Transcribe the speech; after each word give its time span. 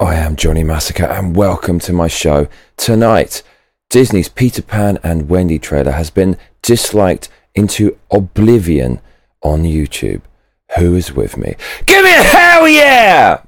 I 0.00 0.14
am 0.14 0.34
Johnny 0.34 0.64
Massacre 0.64 1.04
and 1.04 1.36
welcome 1.36 1.78
to 1.80 1.92
my 1.92 2.08
show. 2.08 2.48
Tonight, 2.78 3.42
Disney's 3.90 4.30
Peter 4.30 4.62
Pan 4.62 4.98
and 5.02 5.28
Wendy 5.28 5.58
trailer 5.58 5.92
has 5.92 6.08
been 6.08 6.38
disliked 6.62 7.28
into 7.54 7.98
oblivion 8.10 9.02
on 9.42 9.64
YouTube. 9.64 10.22
Who 10.78 10.94
is 10.94 11.12
with 11.12 11.36
me? 11.36 11.54
Give 11.84 12.02
me 12.02 12.14
a 12.14 12.22
hell 12.22 12.66
yeah! 12.66 13.42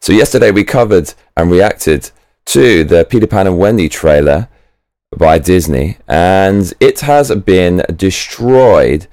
So, 0.00 0.14
yesterday 0.14 0.52
we 0.52 0.64
covered 0.64 1.12
and 1.36 1.50
reacted 1.50 2.12
to 2.46 2.82
the 2.82 3.04
Peter 3.04 3.26
Pan 3.26 3.46
and 3.46 3.58
Wendy 3.58 3.90
trailer 3.90 4.48
by 5.18 5.38
Disney, 5.38 5.98
and 6.08 6.72
it 6.80 7.00
has 7.00 7.30
been 7.34 7.84
destroyed 7.94 9.06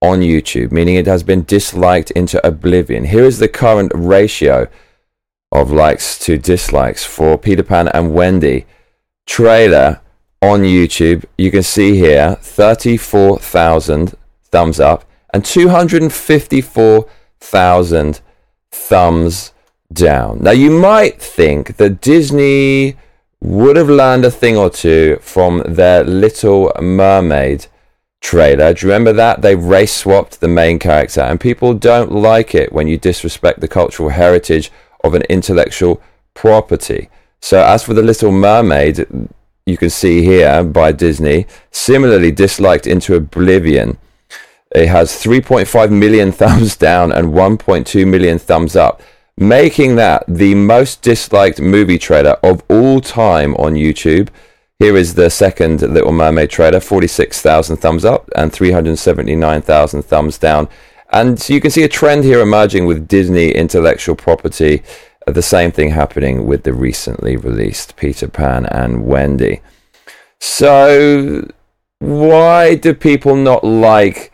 on 0.00 0.20
YouTube, 0.20 0.72
meaning 0.72 0.94
it 0.94 1.06
has 1.06 1.22
been 1.22 1.44
disliked 1.44 2.12
into 2.12 2.44
oblivion. 2.46 3.04
Here 3.04 3.24
is 3.24 3.40
the 3.40 3.48
current 3.48 3.92
ratio 3.94 4.68
of 5.52 5.70
likes 5.70 6.18
to 6.20 6.38
dislikes 6.38 7.04
for 7.04 7.36
Peter 7.38 7.62
Pan 7.62 7.88
and 7.88 8.14
Wendy 8.14 8.64
trailer 9.26 10.00
on 10.42 10.62
YouTube. 10.62 11.24
You 11.38 11.50
can 11.50 11.62
see 11.62 11.96
here 11.96 12.36
34,000 12.40 14.14
thumbs 14.44 14.80
up 14.80 15.04
and 15.32 15.44
254,000 15.44 18.20
thumbs 18.70 19.52
down. 19.92 20.42
Now, 20.42 20.52
you 20.52 20.70
might 20.70 21.20
think 21.20 21.76
that 21.76 22.00
Disney 22.00 22.96
would 23.40 23.76
have 23.76 23.88
learned 23.88 24.24
a 24.24 24.30
thing 24.30 24.56
or 24.56 24.70
two 24.70 25.18
from 25.20 25.62
their 25.66 26.04
Little 26.04 26.72
Mermaid 26.80 27.66
trailer. 28.20 28.72
Do 28.72 28.86
you 28.86 28.92
remember 28.92 29.12
that? 29.12 29.42
They 29.42 29.54
race 29.54 29.92
swapped 29.92 30.40
the 30.40 30.48
main 30.48 30.78
character, 30.78 31.20
and 31.20 31.40
people 31.40 31.74
don't 31.74 32.12
like 32.12 32.54
it 32.54 32.72
when 32.72 32.88
you 32.88 32.96
disrespect 32.98 33.60
the 33.60 33.68
cultural 33.68 34.08
heritage 34.08 34.72
of 35.06 35.14
an 35.14 35.22
intellectual 35.22 36.02
property. 36.34 37.08
So, 37.40 37.62
as 37.62 37.84
for 37.84 37.94
The 37.94 38.02
Little 38.02 38.32
Mermaid, 38.32 39.06
you 39.66 39.76
can 39.76 39.90
see 39.90 40.22
here 40.22 40.62
by 40.62 40.92
Disney, 40.92 41.46
similarly 41.70 42.30
disliked 42.30 42.86
into 42.86 43.14
oblivion. 43.14 43.98
It 44.74 44.88
has 44.88 45.12
3.5 45.12 45.90
million 45.90 46.32
thumbs 46.40 46.76
down 46.76 47.12
and 47.12 47.28
1.2 47.28 48.06
million 48.06 48.38
thumbs 48.38 48.76
up, 48.76 49.02
making 49.36 49.96
that 49.96 50.24
the 50.28 50.54
most 50.54 51.02
disliked 51.02 51.60
movie 51.60 51.98
trailer 51.98 52.38
of 52.42 52.62
all 52.68 53.00
time 53.00 53.54
on 53.56 53.74
YouTube. 53.74 54.28
Here 54.78 54.96
is 54.96 55.14
the 55.14 55.30
second 55.30 55.82
Little 55.82 56.12
Mermaid 56.12 56.50
trailer 56.50 56.80
46,000 56.80 57.78
thumbs 57.78 58.04
up 58.04 58.30
and 58.36 58.52
379,000 58.52 60.02
thumbs 60.02 60.38
down. 60.38 60.68
And 61.16 61.40
so 61.40 61.54
you 61.54 61.62
can 61.62 61.70
see 61.70 61.82
a 61.82 61.88
trend 61.88 62.24
here 62.24 62.40
emerging 62.40 62.84
with 62.84 63.08
Disney 63.08 63.50
intellectual 63.50 64.14
property. 64.14 64.82
Uh, 65.26 65.32
the 65.32 65.40
same 65.40 65.72
thing 65.72 65.88
happening 65.92 66.46
with 66.46 66.64
the 66.64 66.74
recently 66.74 67.38
released 67.38 67.96
Peter 67.96 68.28
Pan 68.28 68.66
and 68.66 69.06
Wendy. 69.06 69.62
So, 70.40 71.50
why 72.00 72.74
do 72.74 72.92
people 72.92 73.34
not 73.34 73.64
like 73.64 74.30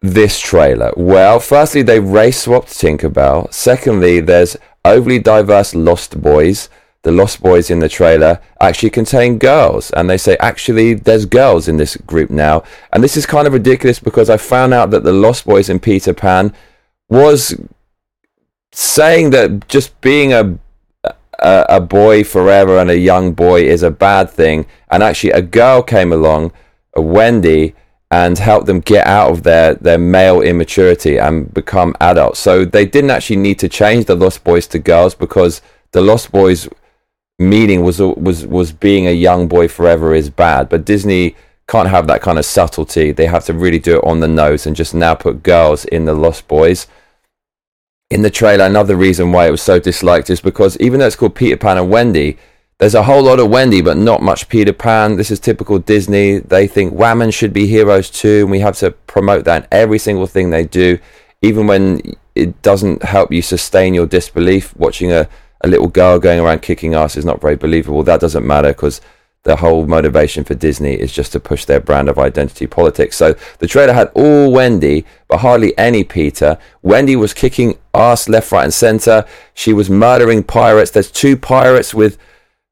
this 0.00 0.38
trailer? 0.38 0.92
Well, 0.96 1.40
firstly, 1.40 1.82
they 1.82 1.98
race 1.98 2.42
swapped 2.42 2.68
Tinkerbell. 2.68 3.52
Secondly, 3.52 4.20
there's 4.20 4.56
overly 4.84 5.18
diverse 5.18 5.74
Lost 5.74 6.22
Boys 6.22 6.68
the 7.02 7.12
Lost 7.12 7.42
Boys 7.42 7.70
in 7.70 7.80
the 7.80 7.88
trailer 7.88 8.40
actually 8.60 8.90
contain 8.90 9.38
girls. 9.38 9.90
And 9.90 10.08
they 10.08 10.18
say, 10.18 10.36
actually, 10.38 10.94
there's 10.94 11.26
girls 11.26 11.68
in 11.68 11.76
this 11.76 11.96
group 11.96 12.30
now. 12.30 12.62
And 12.92 13.02
this 13.02 13.16
is 13.16 13.26
kind 13.26 13.46
of 13.46 13.52
ridiculous 13.52 13.98
because 13.98 14.30
I 14.30 14.36
found 14.36 14.72
out 14.72 14.90
that 14.90 15.02
the 15.02 15.12
Lost 15.12 15.44
Boys 15.44 15.68
in 15.68 15.80
Peter 15.80 16.14
Pan 16.14 16.52
was 17.08 17.54
saying 18.70 19.30
that 19.30 19.68
just 19.68 20.00
being 20.00 20.32
a, 20.32 20.58
a, 21.40 21.66
a 21.68 21.80
boy 21.80 22.22
forever 22.22 22.78
and 22.78 22.90
a 22.90 22.98
young 22.98 23.32
boy 23.32 23.62
is 23.62 23.82
a 23.82 23.90
bad 23.90 24.30
thing. 24.30 24.66
And 24.88 25.02
actually, 25.02 25.32
a 25.32 25.42
girl 25.42 25.82
came 25.82 26.12
along, 26.12 26.52
a 26.94 27.02
Wendy, 27.02 27.74
and 28.12 28.38
helped 28.38 28.66
them 28.66 28.80
get 28.80 29.06
out 29.06 29.30
of 29.30 29.42
their, 29.42 29.74
their 29.74 29.98
male 29.98 30.40
immaturity 30.40 31.18
and 31.18 31.52
become 31.52 31.96
adults. 32.00 32.38
So 32.38 32.64
they 32.64 32.84
didn't 32.84 33.10
actually 33.10 33.36
need 33.36 33.58
to 33.60 33.68
change 33.68 34.04
the 34.04 34.14
Lost 34.14 34.44
Boys 34.44 34.68
to 34.68 34.78
girls 34.78 35.14
because 35.16 35.62
the 35.92 36.02
Lost 36.02 36.30
Boys 36.30 36.68
meaning 37.42 37.82
was 37.82 38.00
was 38.00 38.46
was 38.46 38.72
being 38.72 39.06
a 39.06 39.12
young 39.12 39.48
boy 39.48 39.68
forever 39.68 40.14
is 40.14 40.30
bad. 40.30 40.68
But 40.68 40.84
Disney 40.84 41.36
can't 41.68 41.88
have 41.88 42.06
that 42.06 42.22
kind 42.22 42.38
of 42.38 42.44
subtlety. 42.44 43.12
They 43.12 43.26
have 43.26 43.44
to 43.46 43.52
really 43.52 43.78
do 43.78 43.98
it 43.98 44.04
on 44.04 44.20
the 44.20 44.28
nose 44.28 44.66
and 44.66 44.76
just 44.76 44.94
now 44.94 45.14
put 45.14 45.42
girls 45.42 45.84
in 45.86 46.04
the 46.04 46.14
Lost 46.14 46.48
Boys. 46.48 46.86
In 48.10 48.22
the 48.22 48.30
trailer, 48.30 48.64
another 48.64 48.96
reason 48.96 49.32
why 49.32 49.46
it 49.46 49.50
was 49.50 49.62
so 49.62 49.78
disliked 49.78 50.28
is 50.28 50.40
because 50.40 50.76
even 50.78 51.00
though 51.00 51.06
it's 51.06 51.16
called 51.16 51.34
Peter 51.34 51.56
Pan 51.56 51.78
and 51.78 51.90
Wendy, 51.90 52.36
there's 52.78 52.94
a 52.94 53.04
whole 53.04 53.22
lot 53.22 53.38
of 53.38 53.48
Wendy, 53.48 53.80
but 53.80 53.96
not 53.96 54.22
much 54.22 54.48
Peter 54.48 54.72
Pan. 54.72 55.16
This 55.16 55.30
is 55.30 55.40
typical 55.40 55.78
Disney. 55.78 56.38
They 56.38 56.66
think 56.66 56.92
women 56.92 57.30
should 57.30 57.52
be 57.52 57.66
heroes 57.66 58.10
too, 58.10 58.40
and 58.42 58.50
we 58.50 58.60
have 58.60 58.76
to 58.78 58.90
promote 58.90 59.44
that 59.44 59.62
in 59.62 59.68
every 59.70 59.98
single 59.98 60.26
thing 60.26 60.50
they 60.50 60.64
do, 60.64 60.98
even 61.40 61.66
when 61.66 62.16
it 62.34 62.60
doesn't 62.60 63.02
help 63.04 63.32
you 63.32 63.40
sustain 63.40 63.94
your 63.94 64.06
disbelief 64.06 64.76
watching 64.76 65.12
a 65.12 65.28
a 65.62 65.68
little 65.68 65.88
girl 65.88 66.18
going 66.18 66.40
around 66.40 66.62
kicking 66.62 66.94
ass 66.94 67.16
is 67.16 67.24
not 67.24 67.40
very 67.40 67.56
believable. 67.56 68.02
That 68.02 68.20
doesn't 68.20 68.46
matter 68.46 68.68
because 68.68 69.00
the 69.44 69.56
whole 69.56 69.86
motivation 69.86 70.44
for 70.44 70.54
Disney 70.54 70.94
is 70.94 71.12
just 71.12 71.32
to 71.32 71.40
push 71.40 71.64
their 71.64 71.80
brand 71.80 72.08
of 72.08 72.18
identity 72.18 72.66
politics. 72.66 73.16
So 73.16 73.34
the 73.58 73.66
trailer 73.66 73.92
had 73.92 74.10
all 74.14 74.52
Wendy, 74.52 75.04
but 75.26 75.38
hardly 75.38 75.76
any 75.76 76.04
Peter. 76.04 76.58
Wendy 76.82 77.16
was 77.16 77.34
kicking 77.34 77.78
ass 77.92 78.28
left, 78.28 78.52
right, 78.52 78.64
and 78.64 78.74
center. 78.74 79.24
She 79.54 79.72
was 79.72 79.90
murdering 79.90 80.44
pirates. 80.44 80.92
There's 80.92 81.10
two 81.10 81.36
pirates 81.36 81.92
with 81.92 82.18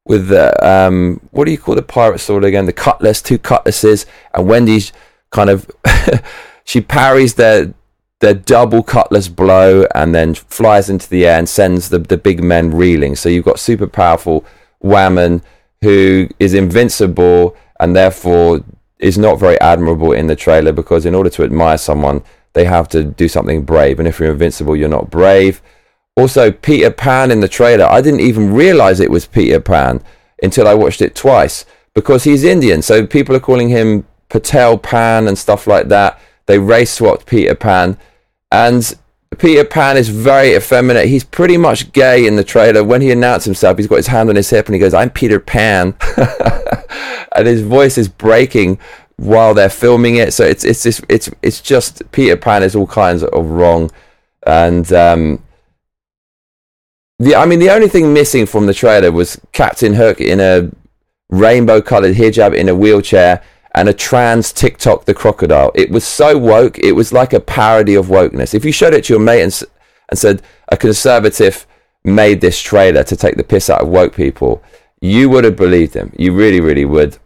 with 0.04 0.28
the 0.28 0.66
um, 0.66 1.20
what 1.30 1.44
do 1.44 1.50
you 1.50 1.58
call 1.58 1.74
the 1.74 1.82
pirate 1.82 2.18
sword 2.18 2.44
again? 2.44 2.66
The 2.66 2.72
cutlass, 2.72 3.20
two 3.20 3.38
cutlasses, 3.38 4.06
and 4.32 4.46
Wendy's 4.46 4.92
kind 5.30 5.50
of 5.50 5.70
she 6.64 6.80
parries 6.80 7.34
their 7.34 7.74
the 8.20 8.34
double 8.34 8.82
cutlass 8.82 9.28
blow 9.28 9.86
and 9.94 10.14
then 10.14 10.34
flies 10.34 10.88
into 10.88 11.08
the 11.08 11.26
air 11.26 11.38
and 11.38 11.48
sends 11.48 11.88
the, 11.88 11.98
the 11.98 12.18
big 12.18 12.42
men 12.42 12.70
reeling. 12.70 13.16
So 13.16 13.28
you've 13.28 13.46
got 13.46 13.58
super 13.58 13.86
powerful 13.86 14.44
Whammon 14.82 15.42
who 15.82 16.28
is 16.38 16.54
invincible 16.54 17.56
and 17.80 17.96
therefore 17.96 18.60
is 18.98 19.16
not 19.16 19.38
very 19.38 19.58
admirable 19.60 20.12
in 20.12 20.26
the 20.26 20.36
trailer 20.36 20.72
because 20.72 21.06
in 21.06 21.14
order 21.14 21.30
to 21.30 21.42
admire 21.42 21.78
someone, 21.78 22.22
they 22.52 22.66
have 22.66 22.88
to 22.88 23.02
do 23.02 23.26
something 23.26 23.62
brave. 23.64 23.98
And 23.98 24.06
if 24.06 24.20
you're 24.20 24.32
invincible, 24.32 24.76
you're 24.76 24.88
not 24.88 25.10
brave. 25.10 25.62
Also, 26.16 26.52
Peter 26.52 26.90
Pan 26.90 27.30
in 27.30 27.40
the 27.40 27.48
trailer, 27.48 27.86
I 27.86 28.02
didn't 28.02 28.20
even 28.20 28.52
realize 28.52 29.00
it 29.00 29.10
was 29.10 29.24
Peter 29.24 29.60
Pan 29.60 30.02
until 30.42 30.68
I 30.68 30.74
watched 30.74 31.00
it 31.00 31.14
twice 31.14 31.64
because 31.94 32.24
he's 32.24 32.44
Indian. 32.44 32.82
So 32.82 33.06
people 33.06 33.34
are 33.34 33.40
calling 33.40 33.70
him 33.70 34.06
Patel 34.28 34.76
Pan 34.76 35.26
and 35.26 35.38
stuff 35.38 35.66
like 35.66 35.88
that. 35.88 36.20
They 36.44 36.58
race 36.58 36.92
swapped 36.92 37.24
Peter 37.24 37.54
Pan 37.54 37.96
and 38.50 38.94
Peter 39.38 39.64
Pan 39.64 39.96
is 39.96 40.08
very 40.08 40.54
effeminate. 40.54 41.06
He's 41.08 41.24
pretty 41.24 41.56
much 41.56 41.92
gay 41.92 42.26
in 42.26 42.36
the 42.36 42.44
trailer. 42.44 42.82
When 42.82 43.00
he 43.00 43.10
announced 43.10 43.46
himself, 43.46 43.78
he's 43.78 43.86
got 43.86 43.96
his 43.96 44.08
hand 44.08 44.28
on 44.28 44.36
his 44.36 44.50
hip 44.50 44.66
and 44.66 44.74
he 44.74 44.80
goes, 44.80 44.92
I'm 44.92 45.10
Peter 45.10 45.38
Pan. 45.38 45.94
and 47.36 47.46
his 47.46 47.62
voice 47.62 47.96
is 47.96 48.08
breaking 48.08 48.78
while 49.16 49.54
they're 49.54 49.70
filming 49.70 50.16
it. 50.16 50.32
So 50.32 50.44
it's 50.44 50.64
it's 50.64 50.82
just, 50.82 51.04
it's 51.08 51.30
it's 51.42 51.60
just 51.60 52.10
Peter 52.10 52.36
Pan 52.36 52.62
is 52.62 52.74
all 52.74 52.86
kinds 52.86 53.22
of 53.22 53.50
wrong. 53.50 53.90
And 54.46 54.92
um, 54.92 55.42
the 57.18 57.36
I 57.36 57.46
mean 57.46 57.60
the 57.60 57.70
only 57.70 57.88
thing 57.88 58.12
missing 58.12 58.46
from 58.46 58.66
the 58.66 58.74
trailer 58.74 59.12
was 59.12 59.40
Captain 59.52 59.94
Hook 59.94 60.20
in 60.20 60.40
a 60.40 60.70
rainbow 61.28 61.80
coloured 61.80 62.16
hijab 62.16 62.54
in 62.54 62.68
a 62.68 62.74
wheelchair 62.74 63.42
and 63.74 63.88
a 63.88 63.92
trans 63.92 64.52
TikTok 64.52 65.04
the 65.04 65.14
crocodile. 65.14 65.70
It 65.74 65.90
was 65.90 66.04
so 66.04 66.36
woke. 66.36 66.78
It 66.78 66.92
was 66.92 67.12
like 67.12 67.32
a 67.32 67.40
parody 67.40 67.94
of 67.94 68.06
wokeness. 68.06 68.54
If 68.54 68.64
you 68.64 68.72
showed 68.72 68.94
it 68.94 69.04
to 69.04 69.12
your 69.12 69.20
mate 69.20 69.42
and, 69.42 69.62
and 70.08 70.18
said 70.18 70.42
a 70.68 70.76
conservative 70.76 71.66
made 72.02 72.40
this 72.40 72.60
trailer 72.60 73.04
to 73.04 73.16
take 73.16 73.36
the 73.36 73.44
piss 73.44 73.70
out 73.70 73.82
of 73.82 73.88
woke 73.88 74.14
people, 74.14 74.62
you 75.00 75.28
would 75.30 75.44
have 75.44 75.56
believed 75.56 75.94
him. 75.94 76.12
You 76.16 76.34
really, 76.34 76.60
really 76.60 76.84
would. 76.84 77.18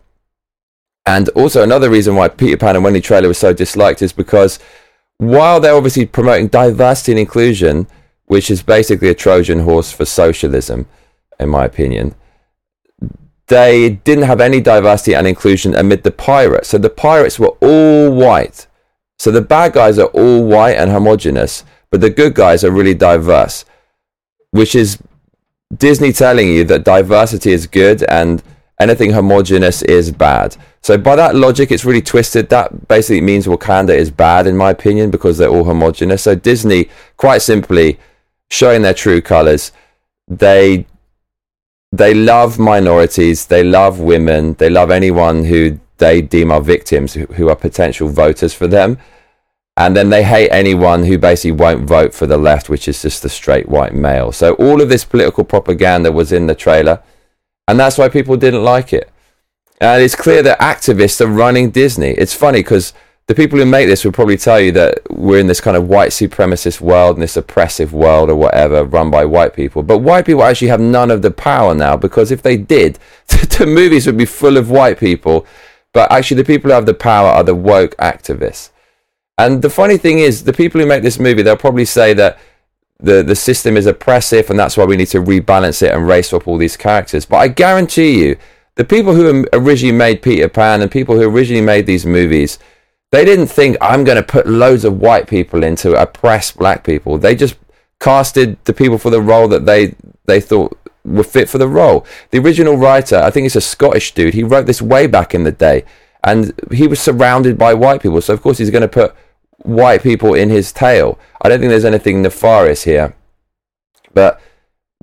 And 1.06 1.29
also 1.31 1.62
another 1.62 1.91
reason 1.91 2.17
why 2.17 2.29
Peter 2.29 2.56
Pan 2.56 2.76
and 2.76 2.85
Wendy 2.85 3.00
trailer 3.00 3.29
was 3.29 3.38
so 3.38 3.52
disliked 3.52 4.02
is 4.02 4.12
because 4.12 4.58
while 5.19 5.61
they're 5.61 5.75
obviously 5.75 6.06
promoting 6.06 6.49
diversity 6.49 7.12
and 7.12 7.19
inclusion, 7.19 7.87
which 8.26 8.50
is 8.50 8.62
basically 8.62 9.08
a 9.08 9.14
Trojan 9.14 9.61
horse 9.61 9.93
for 9.93 10.05
socialism, 10.05 10.87
in 11.38 11.49
my 11.49 11.64
opinion, 11.64 12.14
they 13.49 13.91
didn't 13.91 14.25
have 14.25 14.41
any 14.41 14.61
diversity 14.61 15.14
and 15.14 15.26
inclusion 15.26 15.75
amid 15.75 16.02
the 16.02 16.11
pirates. 16.11 16.69
So 16.69 16.79
the 16.79 16.91
pirates 16.91 17.38
were 17.38 17.56
all 17.61 18.12
white. 18.12 18.67
So 19.19 19.31
the 19.31 19.43
bad 19.43 19.73
guys 19.73 19.99
are 19.99 20.08
all 20.08 20.44
white 20.44 20.76
and 20.76 20.91
homogenous, 20.91 21.64
but 21.91 22.00
the 22.00 22.11
good 22.11 22.35
guys 22.35 22.64
are 22.64 22.70
really 22.70 22.94
diverse, 22.94 23.64
which 24.50 24.75
is 24.75 24.99
Disney 25.76 26.12
telling 26.12 26.49
you 26.49 26.64
that 26.64 26.85
diversity 26.85 27.52
is 27.52 27.67
good 27.67 28.02
and 28.05 28.43
anything 28.81 29.12
homogenous 29.12 29.82
is 29.82 30.11
bad. 30.11 30.56
So 30.82 30.99
by 30.99 31.17
that 31.17 31.35
logic, 31.35 31.70
it's 31.70 31.85
really 31.85 32.02
twisted. 32.02 32.49
That 32.49 32.88
basically 32.88 33.20
means 33.20 33.46
Wakanda 33.46 33.96
is 33.96 34.11
bad, 34.11 34.46
in 34.46 34.56
my 34.56 34.70
opinion, 34.70 35.11
because 35.11 35.38
they're 35.38 35.49
all 35.49 35.64
homogenous. 35.64 36.23
So 36.23 36.35
Disney, 36.35 36.88
quite 37.17 37.43
simply, 37.43 37.99
showing 38.50 38.82
their 38.82 38.94
true 38.94 39.20
colors 39.20 39.73
they 40.29 40.87
they 41.96 42.14
love 42.14 42.58
minorities, 42.58 43.46
they 43.46 43.62
love 43.62 44.00
women, 44.00 44.55
they 44.55 44.70
love 44.70 44.91
anyone 44.91 45.44
who 45.44 45.79
they 45.99 46.20
deem 46.20 46.50
are 46.50 46.61
victims, 46.61 47.14
who, 47.14 47.49
are 47.49 47.56
potential 47.56 48.08
voters 48.08 48.52
for 48.52 48.67
them. 48.67 48.99
And 49.76 49.96
then 49.96 50.11
they 50.11 50.23
hate 50.23 50.50
anyone 50.50 51.05
who 51.05 51.19
basically 51.19 51.52
won't 51.52 51.88
vote 51.88 52.14
for 52.14 52.26
the 52.26 52.38
left, 52.38 52.69
which 52.69 52.88
is 52.88 53.02
just 53.02 53.23
the 53.23 53.29
straight 53.29 53.69
white 53.69 53.94
male. 53.94 54.32
So 54.32 54.55
all 54.55 54.81
of 54.81 54.88
this 54.88 55.05
political 55.05 55.44
propaganda 55.44 56.12
was 56.12 56.32
in 56.32 56.46
the 56.46 56.55
trailer, 56.55 57.02
and 57.67 57.79
that's 57.79 57.99
why 57.99 58.08
people 58.08 58.37
didn't 58.37 58.64
like 58.64 58.93
it. 58.93 59.11
And 59.81 60.02
it's 60.02 60.14
clear 60.14 60.43
that 60.43 60.61
activists 60.61 61.20
are 61.20 61.26
running 61.26 61.70
Disney. 61.70 62.11
It's 62.11 62.35
funny 62.35 62.61
because 62.61 62.93
the 63.26 63.35
people 63.35 63.59
who 63.59 63.65
make 63.65 63.88
this 63.88 64.05
will 64.05 64.12
probably 64.12 64.37
tell 64.37 64.61
you 64.61 64.71
that 64.73 65.00
we're 65.11 65.38
in 65.38 65.47
this 65.47 65.61
kind 65.61 65.76
of 65.76 65.88
white 65.88 66.11
supremacist 66.11 66.81
world 66.81 67.17
and 67.17 67.23
this 67.23 67.37
oppressive 67.37 67.93
world 67.93 68.29
or 68.29 68.35
whatever 68.35 68.85
run 68.85 69.11
by 69.11 69.25
white 69.25 69.55
people. 69.55 69.82
But 69.82 69.99
white 69.99 70.26
people 70.26 70.43
actually 70.43 70.69
have 70.69 70.81
none 70.81 71.11
of 71.11 71.23
the 71.23 71.31
power 71.31 71.75
now 71.75 71.97
because 71.97 72.31
if 72.31 72.43
they 72.43 72.59
did, 72.59 72.99
the 73.29 73.67
movies 73.67 74.06
would 74.06 74.19
be 74.19 74.26
full 74.26 74.59
of 74.59 74.71
white 74.71 74.99
people. 74.99 75.47
But 75.94 76.12
actually, 76.12 76.38
the 76.38 76.44
people 76.44 76.69
who 76.69 76.75
have 76.75 76.87
the 76.87 76.93
power 76.93 77.29
are 77.29 77.44
the 77.44 77.55
woke 77.55 77.97
activists. 77.97 78.71
And 79.38 79.62
the 79.62 79.70
funny 79.70 79.97
thing 79.97 80.19
is, 80.19 80.44
the 80.44 80.53
people 80.53 80.81
who 80.81 80.87
make 80.87 81.03
this 81.03 81.19
movie, 81.19 81.43
they'll 81.43 81.56
probably 81.56 81.85
say 81.85 82.15
that 82.15 82.38
the, 83.00 83.23
the 83.23 83.37
system 83.37 83.77
is 83.77 83.87
oppressive 83.87 84.50
and 84.50 84.59
that's 84.59 84.77
why 84.77 84.85
we 84.85 84.97
need 84.97 85.09
to 85.09 85.20
rebalance 85.20 85.82
it 85.82 85.93
and 85.93 86.06
race 86.06 86.32
up 86.32 86.47
all 86.47 86.59
these 86.59 86.77
characters. 86.77 87.27
But 87.27 87.37
I 87.38 87.49
guarantee 87.49 88.25
you, 88.25 88.37
the 88.77 88.85
people 88.85 89.15
who 89.15 89.47
originally 89.53 89.97
made 89.97 90.23
Peter 90.23 90.49
Pan 90.49 90.82
and 90.82 90.91
people 90.91 91.15
who 91.15 91.29
originally 91.29 91.65
made 91.65 91.87
these 91.87 92.05
movies, 92.05 92.59
they 93.14 93.25
didn't 93.25 93.46
think 93.46 93.76
I'm 93.81 94.02
going 94.02 94.16
to 94.16 94.22
put 94.22 94.46
loads 94.46 94.84
of 94.84 95.00
white 95.00 95.28
people 95.28 95.62
in 95.62 95.76
to 95.76 95.94
oppress 95.94 96.50
black 96.50 96.82
people. 96.82 97.16
They 97.16 97.37
just 97.37 97.56
casted 98.00 98.58
the 98.64 98.72
people 98.72 98.99
for 98.99 99.11
the 99.11 99.22
role 99.22 99.46
that 99.49 99.66
they 99.66 99.94
they 100.26 100.40
thought 100.40 100.76
were 101.05 101.22
fit 101.22 101.49
for 101.49 101.58
the 101.58 101.69
role. 101.69 102.05
The 102.31 102.38
original 102.38 102.76
writer, 102.76 103.16
I 103.16 103.31
think 103.31 103.44
he's 103.44 103.56
a 103.56 103.61
Scottish 103.61 104.14
dude. 104.14 104.34
He 104.34 104.43
wrote 104.43 104.66
this 104.66 104.82
way 104.82 105.06
back 105.06 105.34
in 105.34 105.44
the 105.44 105.52
day, 105.52 105.84
and 106.25 106.52
he 106.72 106.88
was 106.88 106.99
surrounded 106.99 107.56
by 107.56 107.72
white 107.75 108.02
people. 108.02 108.20
So 108.20 108.34
of 108.34 108.43
course 108.43 108.58
he's 108.58 108.70
going 108.70 108.82
to 108.82 108.88
put 108.88 109.14
white 109.58 110.02
people 110.02 110.34
in 110.34 110.50
his 110.50 110.72
tale. 110.72 111.19
I 111.40 111.49
don't 111.49 111.60
think 111.60 111.70
there's 111.70 111.84
anything 111.84 112.20
nefarious 112.20 112.82
here, 112.82 113.14
but 114.12 114.40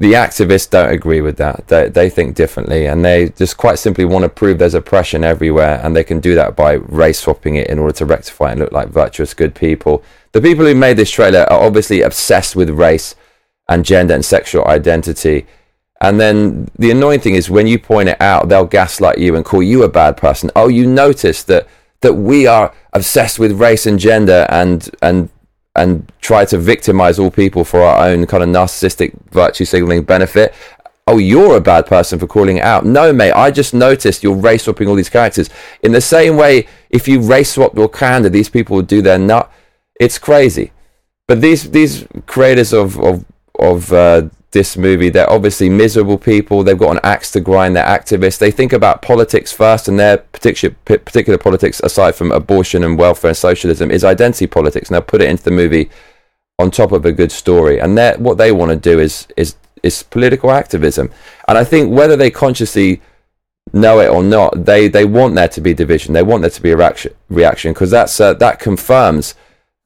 the 0.01 0.13
activists 0.13 0.67
don't 0.67 0.91
agree 0.91 1.21
with 1.21 1.37
that. 1.37 1.67
They, 1.67 1.87
they 1.87 2.09
think 2.09 2.35
differently 2.35 2.87
and 2.87 3.05
they 3.05 3.29
just 3.29 3.55
quite 3.57 3.77
simply 3.77 4.03
want 4.03 4.23
to 4.23 4.29
prove 4.29 4.57
there's 4.57 4.73
oppression 4.73 5.23
everywhere 5.23 5.79
and 5.83 5.95
they 5.95 6.03
can 6.03 6.19
do 6.19 6.33
that 6.33 6.55
by 6.55 6.73
race 6.73 7.19
swapping 7.19 7.53
it 7.53 7.67
in 7.67 7.77
order 7.77 7.93
to 7.93 8.07
rectify 8.07 8.49
and 8.49 8.59
look 8.59 8.71
like 8.71 8.87
virtuous, 8.87 9.35
good 9.35 9.53
people. 9.53 10.03
The 10.31 10.41
people 10.41 10.65
who 10.65 10.73
made 10.73 10.97
this 10.97 11.11
trailer 11.11 11.41
are 11.41 11.61
obviously 11.61 12.01
obsessed 12.01 12.55
with 12.55 12.71
race 12.71 13.13
and 13.69 13.85
gender 13.85 14.15
and 14.15 14.25
sexual 14.25 14.65
identity. 14.65 15.45
And 16.01 16.19
then 16.19 16.71
the 16.79 16.89
annoying 16.89 17.19
thing 17.19 17.35
is 17.35 17.51
when 17.51 17.67
you 17.67 17.77
point 17.77 18.09
it 18.09 18.19
out, 18.19 18.49
they'll 18.49 18.65
gaslight 18.65 19.19
you 19.19 19.35
and 19.35 19.45
call 19.45 19.61
you 19.61 19.83
a 19.83 19.87
bad 19.87 20.17
person. 20.17 20.49
Oh, 20.55 20.67
you 20.67 20.87
noticed 20.87 21.45
that 21.45 21.67
that 21.99 22.15
we 22.15 22.47
are 22.47 22.73
obsessed 22.93 23.37
with 23.37 23.51
race 23.61 23.85
and 23.85 23.99
gender 23.99 24.47
and 24.49 24.89
and 25.03 25.29
and 25.75 26.11
try 26.21 26.45
to 26.45 26.57
victimize 26.57 27.17
all 27.17 27.31
people 27.31 27.63
for 27.63 27.81
our 27.81 28.07
own 28.07 28.25
kind 28.27 28.43
of 28.43 28.49
narcissistic 28.49 29.13
virtue 29.31 29.65
signaling 29.65 30.03
benefit. 30.03 30.53
Oh, 31.07 31.17
you're 31.17 31.57
a 31.57 31.61
bad 31.61 31.87
person 31.87 32.19
for 32.19 32.27
calling 32.27 32.57
it 32.57 32.63
out. 32.63 32.85
No, 32.85 33.11
mate, 33.11 33.31
I 33.31 33.51
just 33.51 33.73
noticed 33.73 34.23
you're 34.23 34.35
race 34.35 34.63
swapping 34.63 34.87
all 34.87 34.95
these 34.95 35.09
characters. 35.09 35.49
In 35.81 35.91
the 35.91 36.01
same 36.01 36.37
way, 36.37 36.67
if 36.89 37.07
you 37.07 37.21
race 37.21 37.53
swap 37.53 37.73
Wakanda, 37.73 38.31
these 38.31 38.49
people 38.49 38.75
would 38.75 38.87
do 38.87 39.01
their 39.01 39.17
nut. 39.17 39.51
It's 39.99 40.19
crazy. 40.19 40.71
But 41.27 41.41
these 41.41 41.71
these 41.71 42.05
creators 42.27 42.73
of 42.73 42.99
of 42.99 43.25
of 43.57 43.93
uh, 43.93 44.29
this 44.51 44.77
movie. 44.77 45.09
They're 45.09 45.29
obviously 45.29 45.69
miserable 45.69 46.17
people. 46.17 46.63
They've 46.63 46.77
got 46.77 46.91
an 46.91 46.99
axe 47.03 47.31
to 47.31 47.39
grind. 47.39 47.75
They're 47.75 47.85
activists. 47.85 48.37
They 48.37 48.51
think 48.51 48.73
about 48.73 49.01
politics 49.01 49.51
first, 49.51 49.87
and 49.87 49.99
their 49.99 50.17
particular 50.17 50.75
particular 50.85 51.37
politics, 51.37 51.79
aside 51.83 52.15
from 52.15 52.31
abortion 52.31 52.83
and 52.83 52.97
welfare 52.97 53.29
and 53.29 53.37
socialism, 53.37 53.91
is 53.91 54.03
identity 54.03 54.47
politics. 54.47 54.91
Now 54.91 55.01
put 55.01 55.21
it 55.21 55.29
into 55.29 55.43
the 55.43 55.51
movie 55.51 55.89
on 56.59 56.71
top 56.71 56.91
of 56.91 57.05
a 57.05 57.11
good 57.11 57.31
story. 57.31 57.79
And 57.79 57.97
what 58.23 58.37
they 58.37 58.51
want 58.51 58.71
to 58.71 58.77
do 58.77 58.99
is 58.99 59.27
is 59.37 59.55
is 59.83 60.03
political 60.03 60.51
activism. 60.51 61.09
And 61.47 61.57
I 61.57 61.63
think 61.63 61.93
whether 61.93 62.15
they 62.15 62.29
consciously 62.29 63.01
know 63.73 63.99
it 63.99 64.07
or 64.07 64.23
not, 64.23 64.65
they 64.65 64.87
they 64.87 65.05
want 65.05 65.35
there 65.35 65.47
to 65.49 65.61
be 65.61 65.73
division. 65.73 66.13
They 66.13 66.23
want 66.23 66.41
there 66.41 66.51
to 66.51 66.61
be 66.61 66.71
a 66.71 66.77
reaction 67.29 67.73
because 67.73 67.91
that's 67.91 68.19
uh, 68.19 68.33
that 68.35 68.59
confirms 68.59 69.35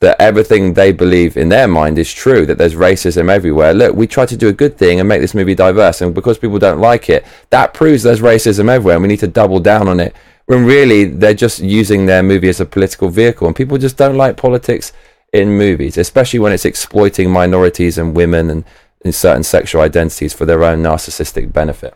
that 0.01 0.19
everything 0.19 0.74
they 0.74 0.92
believe 0.92 1.38
in 1.38 1.50
their 1.50 1.68
mind 1.68 1.97
is 1.97 2.12
true, 2.12 2.45
that 2.45 2.57
there's 2.57 2.75
racism 2.75 3.30
everywhere. 3.30 3.74
Look, 3.74 3.95
we 3.95 4.07
try 4.07 4.25
to 4.25 4.38
do 4.38 4.50
a 4.50 4.53
good 4.53 4.77
thing 4.77 5.00
and 5.00 5.07
make 5.07 5.21
this 5.21 5.33
movie 5.33 5.56
diverse, 5.56 6.01
and 6.01 6.13
because 6.13 6.38
people 6.38 6.59
don't 6.59 6.81
like 6.81 7.09
it, 7.09 7.25
that 7.50 7.74
proves 7.74 8.03
there's 8.03 8.19
racism 8.19 8.69
everywhere, 8.69 8.95
and 8.95 9.03
we 9.03 9.07
need 9.07 9.19
to 9.19 9.27
double 9.27 9.59
down 9.59 9.88
on 9.88 10.00
it. 10.00 10.15
When 10.47 10.65
really 10.65 11.06
they're 11.06 11.33
just 11.33 11.59
using 11.59 12.06
their 12.06 12.21
movie 12.21 12.50
as 12.50 12.59
a 12.59 12.65
political 12.65 13.09
vehicle, 13.09 13.47
and 13.47 13.56
people 13.56 13.77
just 13.77 13.97
don't 13.97 14.18
like 14.18 14.38
politics 14.38 14.92
in 15.33 15.57
movies, 15.57 15.97
especially 15.97 16.39
when 16.39 16.53
it's 16.53 16.65
exploiting 16.65 17.31
minorities 17.31 17.97
and 17.97 18.15
women 18.15 18.50
and, 18.50 18.65
and 19.03 19.15
certain 19.15 19.44
sexual 19.44 19.81
identities 19.81 20.33
for 20.33 20.45
their 20.45 20.63
own 20.63 20.83
narcissistic 20.83 21.51
benefit. 21.51 21.94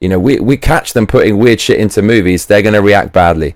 You 0.00 0.10
know, 0.10 0.18
we, 0.18 0.38
we 0.40 0.56
catch 0.56 0.92
them 0.92 1.06
putting 1.06 1.38
weird 1.38 1.60
shit 1.60 1.80
into 1.80 2.02
movies, 2.02 2.46
they're 2.46 2.62
going 2.62 2.74
to 2.74 2.82
react 2.82 3.12
badly. 3.12 3.54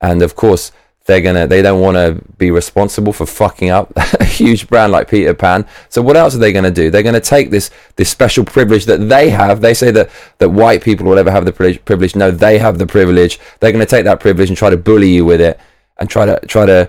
And 0.00 0.22
of 0.22 0.34
course, 0.34 0.72
they're 1.04 1.20
gonna 1.20 1.46
they 1.46 1.62
don't 1.62 1.80
want 1.80 1.96
to 1.96 2.22
be 2.38 2.50
responsible 2.50 3.12
for 3.12 3.26
fucking 3.26 3.70
up 3.70 3.92
a 4.20 4.24
huge 4.24 4.68
brand 4.68 4.92
like 4.92 5.10
Peter 5.10 5.34
Pan. 5.34 5.66
So 5.88 6.00
what 6.00 6.16
else 6.16 6.34
are 6.34 6.38
they 6.38 6.52
gonna 6.52 6.70
do? 6.70 6.90
They're 6.90 7.02
gonna 7.02 7.20
take 7.20 7.50
this 7.50 7.70
this 7.96 8.08
special 8.08 8.44
privilege 8.44 8.86
that 8.86 9.08
they 9.08 9.30
have. 9.30 9.60
They 9.60 9.74
say 9.74 9.90
that 9.90 10.10
that 10.38 10.50
white 10.50 10.82
people 10.82 11.06
will 11.06 11.18
ever 11.18 11.30
have 11.30 11.44
the 11.44 11.52
privilege. 11.52 12.14
No, 12.14 12.30
they 12.30 12.58
have 12.58 12.78
the 12.78 12.86
privilege. 12.86 13.40
They're 13.60 13.72
gonna 13.72 13.86
take 13.86 14.04
that 14.04 14.20
privilege 14.20 14.48
and 14.48 14.56
try 14.56 14.70
to 14.70 14.76
bully 14.76 15.10
you 15.10 15.24
with 15.24 15.40
it 15.40 15.58
and 15.98 16.08
try 16.08 16.24
to 16.24 16.38
try 16.46 16.66
to 16.66 16.88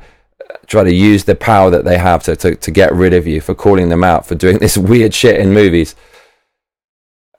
try 0.68 0.83
to 0.83 0.94
use 0.94 1.24
the 1.24 1.36
power 1.36 1.69
that 1.69 1.83
they 1.83 1.98
have 1.98 2.24
to, 2.24 2.36
to, 2.36 2.56
to 2.56 2.71
get 2.71 2.94
rid 2.94 3.13
of 3.13 3.27
you 3.27 3.42
for 3.42 3.54
calling 3.54 3.89
them 3.89 4.04
out 4.04 4.25
for 4.25 4.36
doing 4.36 4.57
this 4.59 4.77
weird 4.77 5.13
shit 5.13 5.39
in 5.39 5.54
movies. 5.54 5.95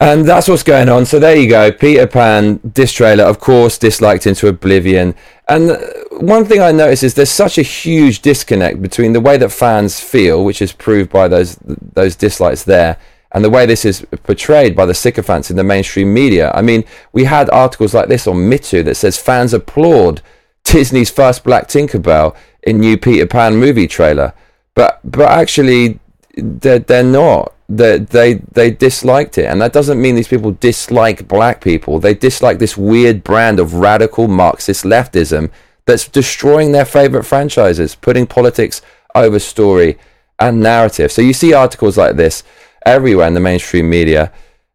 And 0.05 0.27
that's 0.27 0.49
what's 0.49 0.62
going 0.62 0.91
on. 0.91 1.06
So 1.06 1.19
there 1.19 1.35
you 1.35 1.49
go. 1.49 1.73
Peter 1.73 2.06
Pan, 2.06 2.61
this 2.62 2.93
trailer, 2.93 3.25
of 3.25 3.41
course, 3.41 3.79
disliked 3.79 4.27
into 4.27 4.49
oblivion. 4.49 5.15
And 5.49 5.71
uh, 5.71 5.79
one 6.21 6.45
thing 6.45 6.61
I 6.61 6.73
noticed 6.73 7.03
is 7.03 7.15
there's 7.15 7.31
such 7.31 7.56
a 7.56 7.62
huge 7.62 8.21
disconnect 8.21 8.83
between 8.83 9.15
the 9.15 9.21
way 9.23 9.39
that 9.39 9.49
fans 9.49 10.01
feel, 10.01 10.45
which 10.45 10.61
is 10.61 10.73
proved 10.73 11.11
by 11.11 11.27
those 11.29 11.56
those 11.95 12.17
dislikes 12.17 12.65
there, 12.65 12.99
and 13.33 13.43
the 13.43 13.49
way 13.49 13.65
this 13.65 13.87
is 13.87 14.06
portrayed 14.25 14.77
by 14.77 14.84
the 14.84 14.93
sycophants 14.93 15.51
in 15.51 15.56
the 15.56 15.65
mainstream 15.65 16.13
media. 16.13 16.53
I 16.55 16.61
mean, 16.61 16.84
we 17.15 17.25
had 17.25 17.49
articles 17.49 17.94
like 17.94 18.08
this 18.08 18.27
on 18.27 18.37
Mitu 18.37 18.84
that 18.84 18.96
says 18.96 19.17
fans 19.17 19.55
applaud 19.55 20.20
Disney's 20.65 21.08
first 21.08 21.44
Black 21.44 21.67
Tinkerbell 21.67 22.37
in 22.63 22.79
new 22.79 22.99
Peter 22.99 23.27
Pan 23.27 23.56
movie 23.56 23.87
trailer, 23.87 24.34
but 24.75 25.01
but 25.03 25.31
actually 25.31 25.99
they're, 26.37 26.79
they're 26.79 27.03
not. 27.03 27.54
They, 27.67 27.99
they 27.99 28.35
they 28.53 28.71
disliked 28.71 29.39
it, 29.39 29.47
and 29.47 29.61
that 29.63 29.73
doesn't 29.73 30.01
mean 30.01 30.17
these 30.17 30.29
people 30.29 30.53
dislike 30.53 31.27
black 31.27 31.63
people. 31.63 31.99
They 31.99 32.15
dislike 32.15 32.59
this 32.59 32.77
weird 32.77 33.25
brand 33.25 33.59
of 33.59 33.75
radical 33.75 34.29
Marxist 34.29 34.85
leftism 34.85 35.51
that's 35.87 36.06
destroying 36.06 36.73
their 36.73 36.85
favorite 36.85 37.25
franchises, 37.25 37.94
putting 37.94 38.27
politics 38.27 38.83
over 39.15 39.39
story 39.39 39.99
and 40.39 40.61
narrative. 40.61 41.11
So 41.11 41.23
you 41.23 41.33
see 41.33 41.55
articles 41.55 41.97
like 41.97 42.17
this 42.17 42.43
everywhere 42.85 43.29
in 43.29 43.35
the 43.35 43.41
mainstream 43.41 43.89
media, 43.89 44.31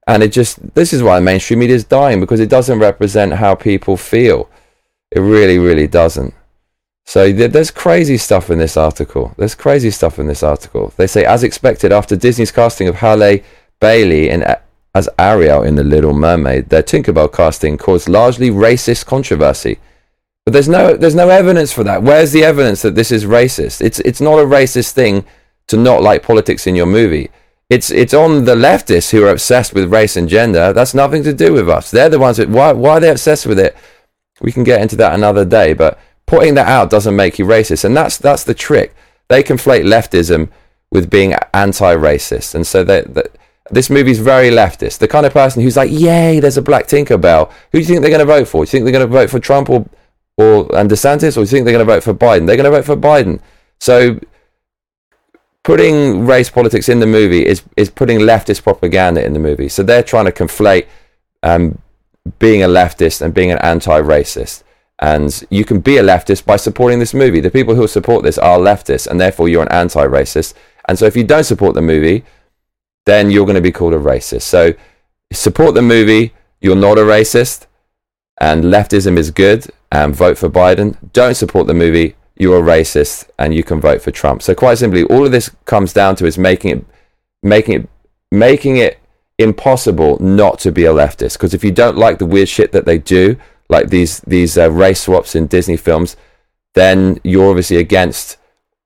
and 0.07 0.23
it 0.23 0.31
just 0.31 0.73
this 0.73 0.91
is 0.91 1.03
why 1.03 1.19
the 1.19 1.25
mainstream 1.25 1.59
media 1.59 1.75
is 1.75 1.83
dying 1.83 2.19
because 2.19 2.39
it 2.39 2.49
doesn't 2.49 2.79
represent 2.79 3.33
how 3.33 3.53
people 3.53 3.97
feel. 3.97 4.49
It 5.11 5.19
really, 5.19 5.59
really 5.59 5.87
doesn't. 5.87 6.33
So 7.09 7.33
there's 7.33 7.71
crazy 7.71 8.17
stuff 8.17 8.51
in 8.51 8.59
this 8.59 8.77
article. 8.77 9.33
There's 9.35 9.55
crazy 9.55 9.89
stuff 9.89 10.19
in 10.19 10.27
this 10.27 10.43
article. 10.43 10.93
They 10.95 11.07
say, 11.07 11.25
as 11.25 11.43
expected, 11.43 11.91
after 11.91 12.15
Disney's 12.15 12.51
casting 12.51 12.87
of 12.87 12.97
Halle 12.97 13.43
Bailey 13.79 14.29
in, 14.29 14.45
as 14.93 15.09
Ariel 15.17 15.63
in 15.63 15.73
The 15.73 15.83
Little 15.83 16.13
Mermaid, 16.13 16.69
their 16.69 16.83
Tinkerbell 16.83 17.33
casting 17.33 17.79
caused 17.79 18.07
largely 18.07 18.51
racist 18.51 19.07
controversy. 19.07 19.79
But 20.45 20.53
there's 20.53 20.69
no 20.69 20.95
there's 20.95 21.15
no 21.15 21.29
evidence 21.29 21.73
for 21.73 21.83
that. 21.83 22.03
Where's 22.03 22.31
the 22.31 22.43
evidence 22.43 22.83
that 22.83 22.93
this 22.93 23.11
is 23.11 23.25
racist? 23.25 23.81
It's 23.81 23.97
it's 24.01 24.21
not 24.21 24.37
a 24.37 24.45
racist 24.45 24.91
thing 24.91 25.25
to 25.65 25.77
not 25.77 26.03
like 26.03 26.21
politics 26.21 26.67
in 26.67 26.75
your 26.75 26.85
movie. 26.85 27.31
It's 27.71 27.89
it's 27.89 28.13
on 28.13 28.45
the 28.45 28.53
leftists 28.53 29.09
who 29.09 29.23
are 29.23 29.31
obsessed 29.31 29.73
with 29.73 29.91
race 29.91 30.15
and 30.15 30.29
gender. 30.29 30.73
That's 30.73 30.93
nothing 30.93 31.23
to 31.23 31.33
do 31.33 31.53
with 31.53 31.69
us. 31.69 31.89
They're 31.89 32.07
the 32.07 32.19
ones 32.19 32.37
that 32.37 32.49
why 32.49 32.71
why 32.73 32.97
are 32.97 32.99
they 32.99 33.09
obsessed 33.09 33.47
with 33.47 33.57
it? 33.57 33.75
We 34.41 34.51
can 34.51 34.63
get 34.63 34.83
into 34.83 34.95
that 34.97 35.15
another 35.15 35.43
day. 35.43 35.73
But 35.73 35.97
putting 36.29 36.53
that 36.53 36.67
out 36.67 36.91
doesn't 36.91 37.15
make 37.15 37.39
you 37.39 37.45
racist, 37.45 37.83
and 37.83 37.97
that's 37.97 38.17
that's 38.17 38.43
the 38.43 38.53
trick. 38.53 38.95
They 39.29 39.41
conflate 39.41 39.83
leftism 39.83 40.49
with 40.91 41.09
being 41.09 41.33
anti-racist, 41.53 42.53
and 42.53 42.65
so 42.65 42.83
that 42.83 43.31
this 43.71 43.89
movie's 43.89 44.19
very 44.19 44.49
leftist. 44.49 44.99
The 44.99 45.07
kind 45.07 45.25
of 45.25 45.33
person 45.33 45.63
who's 45.63 45.75
like, 45.75 45.89
"Yay, 45.91 46.39
there's 46.39 46.57
a 46.57 46.61
black 46.61 46.85
Tinkerbell." 46.85 47.51
Who 47.71 47.77
do 47.77 47.79
you 47.79 47.85
think 47.85 48.01
they're 48.01 48.11
going 48.11 48.27
to 48.27 48.33
vote 48.37 48.47
for? 48.47 48.63
Do 48.63 48.67
you 48.67 48.71
think 48.71 48.83
they're 48.85 48.99
going 48.99 49.07
to 49.07 49.11
vote 49.11 49.31
for 49.31 49.39
Trump 49.39 49.71
or 49.71 49.89
or 50.37 50.75
and 50.77 50.89
DeSantis, 50.89 51.35
or 51.35 51.41
do 51.41 51.41
you 51.41 51.47
think 51.47 51.65
they're 51.65 51.73
going 51.73 51.87
to 51.87 51.93
vote 51.93 52.03
for 52.03 52.13
Biden? 52.13 52.45
They're 52.45 52.57
going 52.57 52.71
to 52.71 52.77
vote 52.77 52.85
for 52.85 52.95
Biden. 52.95 53.41
So 53.79 54.19
putting 55.63 56.27
race 56.27 56.51
politics 56.51 56.89
in 56.89 56.99
the 56.99 57.07
movie 57.07 57.43
is 57.43 57.63
is 57.75 57.89
putting 57.89 58.19
leftist 58.19 58.61
propaganda 58.61 59.25
in 59.25 59.33
the 59.33 59.39
movie. 59.39 59.67
So 59.67 59.81
they're 59.81 60.03
trying 60.03 60.25
to 60.25 60.31
conflate 60.31 60.85
um, 61.41 61.79
being 62.37 62.61
a 62.61 62.67
leftist 62.67 63.21
and 63.23 63.33
being 63.33 63.51
an 63.51 63.57
anti-racist. 63.59 64.63
And 64.99 65.43
you 65.49 65.63
can 65.63 65.79
be 65.79 65.97
a 65.97 66.03
leftist 66.03 66.45
by 66.45 66.57
supporting 66.57 66.99
this 66.99 67.13
movie. 67.13 67.39
The 67.39 67.49
people 67.49 67.75
who 67.75 67.87
support 67.87 68.23
this 68.23 68.37
are 68.37 68.59
leftists, 68.59 69.07
and 69.07 69.19
therefore 69.19 69.47
you're 69.47 69.63
an 69.63 69.71
anti-racist. 69.71 70.53
And 70.87 70.99
so 70.99 71.05
if 71.05 71.15
you 71.15 71.23
don't 71.23 71.45
support 71.45 71.73
the 71.73 71.81
movie, 71.81 72.25
then 73.05 73.31
you're 73.31 73.45
going 73.45 73.55
to 73.55 73.61
be 73.61 73.71
called 73.71 73.93
a 73.93 73.99
racist. 73.99 74.41
So 74.41 74.73
support 75.31 75.75
the 75.75 75.81
movie. 75.81 76.33
You're 76.61 76.75
not 76.75 76.97
a 76.97 77.01
racist, 77.01 77.67
and 78.41 78.65
leftism 78.65 79.17
is 79.17 79.31
good. 79.31 79.67
And 79.91 80.15
vote 80.15 80.37
for 80.37 80.49
Biden. 80.49 80.97
Don't 81.13 81.35
support 81.35 81.65
the 81.65 81.73
movie 81.73 82.15
you're 82.39 82.57
a 82.57 82.61
racist 82.61 83.29
and 83.37 83.53
you 83.53 83.63
can 83.63 83.79
vote 83.79 84.01
for 84.01 84.11
Trump. 84.11 84.41
So 84.41 84.55
quite 84.55 84.77
simply, 84.79 85.03
all 85.03 85.25
of 85.25 85.31
this 85.31 85.51
comes 85.65 85.93
down 85.93 86.15
to 86.15 86.25
is 86.25 86.37
making 86.37 86.71
it, 86.71 86.85
making 87.43 87.81
it, 87.81 87.89
making 88.31 88.77
it 88.77 88.97
impossible 89.37 90.17
not 90.19 90.57
to 90.59 90.71
be 90.71 90.85
a 90.85 90.93
leftist. 90.93 91.33
Because 91.33 91.53
if 91.53 91.63
you 91.63 91.71
don't 91.71 91.97
like 91.97 92.17
the 92.17 92.25
weird 92.25 92.49
shit 92.49 92.71
that 92.71 92.85
they 92.85 92.97
do, 92.97 93.35
like 93.69 93.89
these 93.89 94.19
these 94.21 94.57
uh, 94.57 94.71
race 94.71 95.01
swaps 95.01 95.35
in 95.35 95.47
Disney 95.47 95.77
films, 95.77 96.17
then 96.73 97.19
you're 97.23 97.49
obviously 97.49 97.77
against 97.77 98.37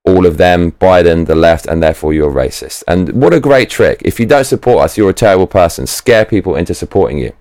all 0.06 0.26
of 0.26 0.38
them, 0.38 0.74
Biden, 0.74 1.26
the 1.26 1.36
left, 1.36 1.66
and 1.66 1.82
therefore 1.82 2.14
you're 2.14 2.32
racist. 2.32 2.84
And 2.88 3.22
what 3.22 3.34
a 3.34 3.40
great 3.40 3.70
trick! 3.70 4.02
If 4.04 4.20
you 4.20 4.26
don't 4.26 4.44
support 4.44 4.84
us, 4.84 4.98
you're 4.98 5.10
a 5.10 5.14
terrible 5.14 5.48
person. 5.48 5.88
Scare 5.88 6.26
people 6.26 6.56
into 6.56 6.74
supporting 6.74 7.18
you. 7.18 7.34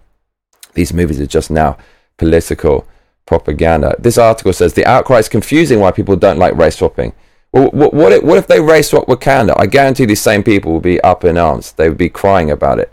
These 0.75 0.92
movies 0.92 1.20
are 1.20 1.26
just 1.26 1.50
now 1.50 1.76
political 2.16 2.87
propaganda. 3.26 3.96
This 3.99 4.18
article 4.18 4.52
says 4.52 4.75
the 4.75 4.87
outcry 4.87 5.18
is 5.18 5.28
confusing 5.28 5.80
why 5.80 5.90
people 5.90 6.16
don't 6.16 6.38
like 6.38 6.54
race 6.54 6.76
swapping. 6.76 7.12
Well, 7.52 7.70
what, 7.70 7.92
what, 7.92 8.12
if, 8.12 8.22
what 8.22 8.38
if 8.38 8.46
they 8.46 8.61
race 8.61 8.90
swap 8.90 9.06
Wakanda? 9.06 9.54
I 9.58 9.66
guarantee 9.66 10.06
these 10.06 10.22
same 10.22 10.42
people 10.42 10.72
will 10.72 10.80
be 10.80 11.00
up 11.02 11.22
in 11.25 11.37
arms. 11.37 11.72
They 11.72 11.88
would 11.88 11.99
be 11.99 12.08
crying 12.08 12.50
about 12.50 12.78
it 12.78 12.92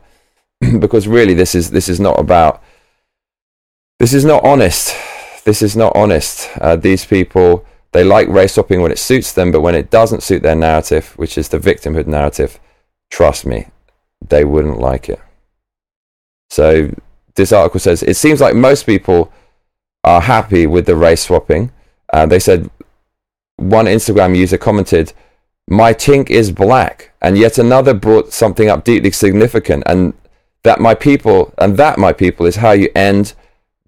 because 0.79 1.08
really, 1.08 1.34
this 1.34 1.56
is 1.56 1.72
this 1.72 1.88
is 1.88 2.00
not 2.00 2.20
about. 2.20 2.62
This 4.00 4.13
is 4.13 4.24
not 4.24 4.44
honest. 4.46 4.96
This 5.44 5.62
is 5.62 5.75
not 5.75 5.94
honest. 5.96 6.50
Uh, 6.60 6.77
these 6.77 7.06
people 7.06 7.65
they 7.91 8.03
like 8.03 8.27
race 8.27 8.53
swapping 8.53 8.82
when 8.82 8.91
it 8.91 9.00
suits 9.00 9.34
them, 9.34 9.51
but 9.51 9.62
when 9.62 9.75
it 9.75 9.89
doesn't 9.89 10.24
suit 10.24 10.44
their 10.44 10.56
narrative, 10.56 11.13
which 11.18 11.38
is 11.38 11.50
the 11.50 11.58
victimhood 11.58 12.06
narrative, 12.06 12.60
trust 13.10 13.46
me, 13.46 13.68
they 14.25 14.46
wouldn't 14.46 14.79
like 14.79 15.10
it. 15.10 15.20
So 16.50 16.94
this 17.36 17.51
article 17.51 17.79
says 17.79 18.03
it 18.03 18.15
seems 18.15 18.41
like 18.41 18.56
most 18.56 18.86
people 18.86 19.32
are 20.03 20.22
happy 20.22 20.68
with 20.68 20.86
the 20.86 20.96
race 20.96 21.24
swapping. 21.24 21.72
Uh, 22.13 22.25
they 22.25 22.39
said 22.39 22.70
one 23.58 23.86
Instagram 23.86 24.36
user 24.36 24.58
commented, 24.58 25.13
"My 25.68 25.94
tink 25.94 26.29
is 26.29 26.51
black," 26.51 27.12
and 27.22 27.38
yet 27.38 27.58
another 27.58 27.94
brought 27.94 28.34
something 28.34 28.70
up 28.70 28.84
deeply 28.84 29.12
significant, 29.12 29.84
and 29.86 30.13
that 30.63 30.79
my 30.79 30.94
people 30.94 31.53
and 31.58 31.75
that 31.77 31.98
my 31.98 32.13
people 32.13 32.46
is 32.46 32.58
how 32.58 32.72
you 32.72 32.89
end 32.96 33.34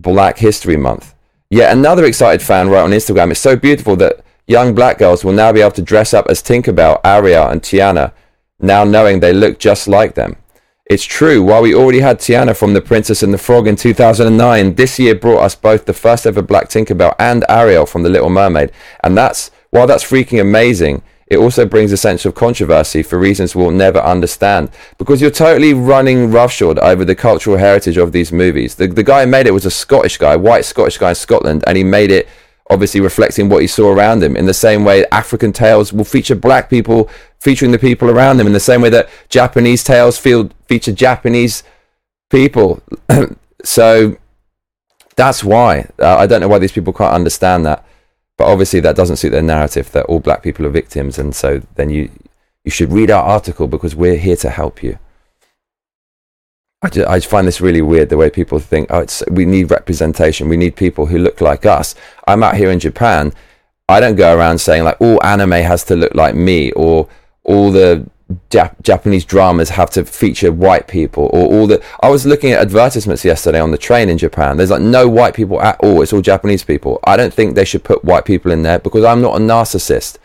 Black 0.01 0.37
History 0.39 0.77
Month. 0.77 1.13
Yet 1.49 1.71
another 1.71 2.05
excited 2.05 2.41
fan 2.41 2.69
wrote 2.69 2.83
on 2.83 2.91
Instagram, 2.91 3.31
"It's 3.31 3.39
so 3.39 3.55
beautiful 3.55 3.95
that 3.97 4.21
young 4.47 4.73
black 4.73 4.97
girls 4.97 5.23
will 5.23 5.33
now 5.33 5.51
be 5.51 5.61
able 5.61 5.71
to 5.71 5.81
dress 5.81 6.13
up 6.13 6.27
as 6.29 6.41
Tinkerbell, 6.41 6.99
Ariel, 7.03 7.47
and 7.47 7.61
Tiana, 7.61 8.11
now 8.59 8.83
knowing 8.83 9.19
they 9.19 9.33
look 9.33 9.59
just 9.59 9.87
like 9.87 10.15
them." 10.15 10.37
It's 10.85 11.05
true, 11.05 11.41
while 11.41 11.61
we 11.61 11.73
already 11.73 12.01
had 12.01 12.19
Tiana 12.19 12.53
from 12.55 12.73
The 12.73 12.81
Princess 12.81 13.23
and 13.23 13.33
the 13.33 13.37
Frog 13.37 13.65
in 13.65 13.77
2009, 13.77 14.75
this 14.75 14.99
year 14.99 15.15
brought 15.15 15.43
us 15.43 15.55
both 15.55 15.85
the 15.85 15.93
first 15.93 16.25
ever 16.25 16.41
Black 16.41 16.67
Tinkerbell 16.69 17.15
and 17.17 17.45
Ariel 17.47 17.85
from 17.85 18.03
The 18.03 18.09
Little 18.09 18.29
Mermaid. 18.29 18.71
And 19.01 19.17
that's, 19.17 19.51
while 19.69 19.87
that's 19.87 20.03
freaking 20.03 20.41
amazing, 20.41 21.01
it 21.31 21.37
also 21.37 21.65
brings 21.65 21.93
a 21.93 21.97
sense 21.97 22.25
of 22.25 22.35
controversy 22.35 23.01
for 23.01 23.17
reasons 23.17 23.55
we'll 23.55 23.71
never 23.71 23.99
understand. 23.99 24.69
Because 24.97 25.21
you're 25.21 25.31
totally 25.31 25.73
running 25.73 26.29
roughshod 26.29 26.77
over 26.79 27.05
the 27.05 27.15
cultural 27.15 27.55
heritage 27.55 27.95
of 27.95 28.11
these 28.11 28.33
movies. 28.33 28.75
The, 28.75 28.87
the 28.87 29.01
guy 29.01 29.23
who 29.23 29.31
made 29.31 29.47
it 29.47 29.51
was 29.51 29.65
a 29.65 29.71
Scottish 29.71 30.17
guy, 30.17 30.35
white 30.35 30.65
Scottish 30.65 30.97
guy 30.97 31.09
in 31.09 31.15
Scotland, 31.15 31.63
and 31.65 31.77
he 31.77 31.85
made 31.85 32.11
it 32.11 32.27
obviously 32.69 32.99
reflecting 32.99 33.47
what 33.47 33.61
he 33.61 33.67
saw 33.67 33.93
around 33.93 34.21
him. 34.21 34.35
In 34.35 34.45
the 34.45 34.53
same 34.53 34.83
way, 34.83 35.05
African 35.09 35.53
tales 35.53 35.93
will 35.93 36.03
feature 36.03 36.35
black 36.35 36.69
people 36.69 37.09
featuring 37.39 37.71
the 37.71 37.79
people 37.79 38.09
around 38.09 38.35
them. 38.35 38.47
In 38.47 38.51
the 38.51 38.59
same 38.59 38.81
way 38.81 38.89
that 38.89 39.07
Japanese 39.29 39.85
tales 39.85 40.17
feel, 40.17 40.49
feature 40.67 40.91
Japanese 40.91 41.63
people. 42.29 42.83
so 43.63 44.17
that's 45.15 45.45
why. 45.45 45.87
Uh, 45.97 46.17
I 46.17 46.27
don't 46.27 46.41
know 46.41 46.49
why 46.49 46.59
these 46.59 46.73
people 46.73 46.91
can't 46.91 47.13
understand 47.13 47.65
that. 47.65 47.85
But 48.41 48.47
obviously, 48.47 48.79
that 48.79 48.95
doesn't 48.95 49.17
suit 49.17 49.29
their 49.29 49.43
narrative 49.43 49.91
that 49.91 50.07
all 50.07 50.19
black 50.19 50.41
people 50.41 50.65
are 50.65 50.71
victims. 50.71 51.19
And 51.19 51.35
so 51.35 51.61
then 51.75 51.91
you, 51.91 52.09
you 52.63 52.71
should 52.71 52.91
read 52.91 53.11
our 53.11 53.23
article 53.23 53.67
because 53.67 53.95
we're 53.95 54.17
here 54.17 54.35
to 54.37 54.49
help 54.49 54.81
you. 54.81 54.97
I 56.81 56.89
just, 56.89 57.07
I 57.07 57.17
just 57.19 57.29
find 57.29 57.47
this 57.47 57.61
really 57.61 57.83
weird 57.83 58.09
the 58.09 58.17
way 58.17 58.31
people 58.31 58.57
think, 58.57 58.87
oh, 58.89 59.01
it's, 59.01 59.21
we 59.29 59.45
need 59.45 59.69
representation. 59.69 60.49
We 60.49 60.57
need 60.57 60.75
people 60.75 61.05
who 61.05 61.19
look 61.19 61.39
like 61.39 61.67
us. 61.67 61.93
I'm 62.27 62.41
out 62.41 62.57
here 62.57 62.71
in 62.71 62.79
Japan. 62.79 63.31
I 63.87 63.99
don't 63.99 64.15
go 64.15 64.35
around 64.35 64.57
saying, 64.57 64.85
like, 64.85 64.99
all 64.99 65.23
anime 65.23 65.51
has 65.51 65.83
to 65.83 65.95
look 65.95 66.15
like 66.15 66.33
me 66.33 66.71
or 66.71 67.07
all 67.43 67.71
the 67.71 68.09
Jap- 68.49 68.81
Japanese 68.81 69.25
dramas 69.25 69.69
have 69.69 69.89
to 69.91 70.05
feature 70.05 70.51
white 70.51 70.87
people 70.87 71.29
or 71.33 71.47
all 71.47 71.67
the. 71.67 71.83
I 72.01 72.09
was 72.09 72.25
looking 72.25 72.51
at 72.51 72.61
advertisements 72.61 73.25
yesterday 73.25 73.59
on 73.59 73.71
the 73.71 73.77
train 73.77 74.09
in 74.09 74.17
Japan. 74.17 74.57
There's 74.57 74.71
like 74.71 74.81
no 74.81 75.07
white 75.07 75.33
people 75.33 75.61
at 75.61 75.79
all. 75.79 76.01
It's 76.01 76.13
all 76.13 76.21
Japanese 76.21 76.63
people. 76.63 76.99
I 77.03 77.17
don't 77.17 77.33
think 77.33 77.55
they 77.55 77.65
should 77.65 77.83
put 77.83 78.03
white 78.03 78.25
people 78.25 78.51
in 78.51 78.63
there 78.63 78.79
because 78.79 79.05
I'm 79.05 79.21
not 79.21 79.37
a 79.37 79.39
narcissist 79.39 80.17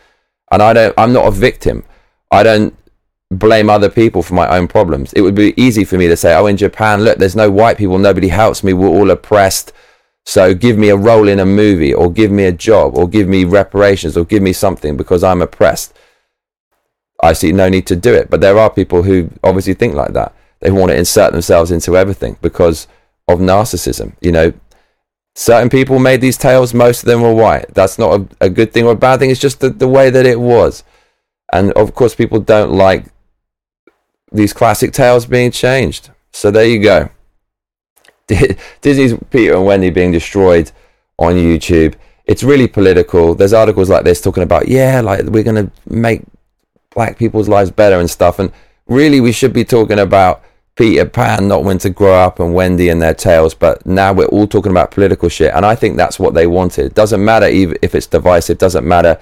and 0.51 0.61
I 0.61 0.73
don't. 0.73 0.93
I'm 0.97 1.13
not 1.13 1.27
a 1.27 1.31
victim. 1.31 1.83
I 2.31 2.43
don't 2.43 2.75
blame 3.31 3.69
other 3.69 3.89
people 3.89 4.23
for 4.23 4.33
my 4.33 4.47
own 4.57 4.67
problems. 4.67 5.13
It 5.13 5.21
would 5.21 5.35
be 5.35 5.53
easy 5.61 5.83
for 5.83 5.97
me 5.97 6.07
to 6.07 6.15
say, 6.17 6.35
oh, 6.35 6.45
in 6.45 6.57
Japan, 6.57 7.03
look, 7.03 7.17
there's 7.17 7.35
no 7.35 7.51
white 7.51 7.77
people, 7.77 7.97
nobody 7.97 8.29
helps 8.29 8.63
me, 8.63 8.73
we're 8.73 8.87
all 8.87 9.11
oppressed. 9.11 9.73
So 10.25 10.53
give 10.53 10.77
me 10.77 10.89
a 10.89 10.97
role 10.97 11.27
in 11.27 11.39
a 11.39 11.45
movie, 11.45 11.93
or 11.93 12.11
give 12.11 12.31
me 12.31 12.45
a 12.45 12.51
job, 12.51 12.97
or 12.97 13.07
give 13.07 13.27
me 13.27 13.45
reparations, 13.45 14.17
or 14.17 14.25
give 14.25 14.43
me 14.43 14.53
something 14.53 14.97
because 14.97 15.23
I'm 15.23 15.41
oppressed. 15.41 15.93
I 17.21 17.33
see 17.33 17.51
no 17.51 17.69
need 17.69 17.87
to 17.87 17.95
do 17.95 18.13
it. 18.13 18.29
But 18.29 18.41
there 18.41 18.57
are 18.57 18.69
people 18.69 19.03
who 19.03 19.29
obviously 19.43 19.73
think 19.73 19.95
like 19.95 20.13
that. 20.13 20.33
They 20.59 20.71
want 20.71 20.91
to 20.91 20.97
insert 20.97 21.31
themselves 21.31 21.71
into 21.71 21.97
everything 21.97 22.37
because 22.41 22.87
of 23.27 23.39
narcissism. 23.39 24.15
You 24.21 24.31
know, 24.31 24.53
certain 25.35 25.69
people 25.69 25.99
made 25.99 26.21
these 26.21 26.37
tales, 26.37 26.73
most 26.73 27.03
of 27.03 27.07
them 27.07 27.21
were 27.21 27.33
white. 27.33 27.73
That's 27.73 27.99
not 27.99 28.19
a, 28.19 28.27
a 28.45 28.49
good 28.49 28.73
thing 28.73 28.85
or 28.85 28.93
a 28.93 28.95
bad 28.95 29.19
thing, 29.19 29.29
it's 29.29 29.39
just 29.39 29.59
the, 29.59 29.69
the 29.69 29.87
way 29.87 30.09
that 30.09 30.25
it 30.25 30.39
was. 30.39 30.83
And 31.53 31.71
of 31.73 31.93
course, 31.93 32.15
people 32.15 32.39
don't 32.39 32.71
like 32.71 33.05
these 34.31 34.53
classic 34.53 34.91
tales 34.91 35.25
being 35.25 35.51
changed. 35.51 36.09
So 36.31 36.51
there 36.51 36.65
you 36.65 36.81
go. 36.81 37.09
Disney's 38.81 39.15
Peter 39.29 39.55
and 39.55 39.65
Wendy 39.65 39.89
being 39.89 40.11
destroyed 40.11 40.71
on 41.17 41.35
YouTube. 41.35 41.95
It's 42.25 42.43
really 42.43 42.67
political. 42.67 43.35
There's 43.35 43.53
articles 43.53 43.89
like 43.89 44.03
this 44.03 44.19
talking 44.19 44.43
about, 44.43 44.67
yeah, 44.67 44.99
like 45.01 45.23
we're 45.25 45.43
going 45.43 45.67
to 45.67 45.71
make 45.87 46.23
black 46.97 47.15
people's 47.15 47.47
lives 47.47 47.69
better 47.69 47.99
and 47.99 48.09
stuff. 48.09 48.39
And 48.39 48.51
really, 48.87 49.21
we 49.21 49.31
should 49.31 49.53
be 49.53 49.63
talking 49.63 49.99
about 49.99 50.43
Peter 50.75 51.05
Pan 51.05 51.47
not 51.47 51.63
when 51.63 51.77
to 51.77 51.91
grow 51.91 52.15
up 52.15 52.39
and 52.39 52.55
Wendy 52.55 52.89
and 52.89 52.99
their 52.99 53.13
tales. 53.13 53.53
But 53.53 53.85
now 53.85 54.11
we're 54.13 54.25
all 54.25 54.47
talking 54.47 54.71
about 54.71 54.89
political 54.89 55.29
shit. 55.29 55.53
And 55.53 55.63
I 55.63 55.75
think 55.75 55.95
that's 55.95 56.19
what 56.19 56.33
they 56.33 56.47
wanted. 56.47 56.87
It 56.87 56.95
doesn't 56.95 57.23
matter 57.23 57.45
if 57.45 57.93
it's 57.93 58.07
divisive, 58.07 58.57
doesn't 58.57 58.85
matter 58.85 59.19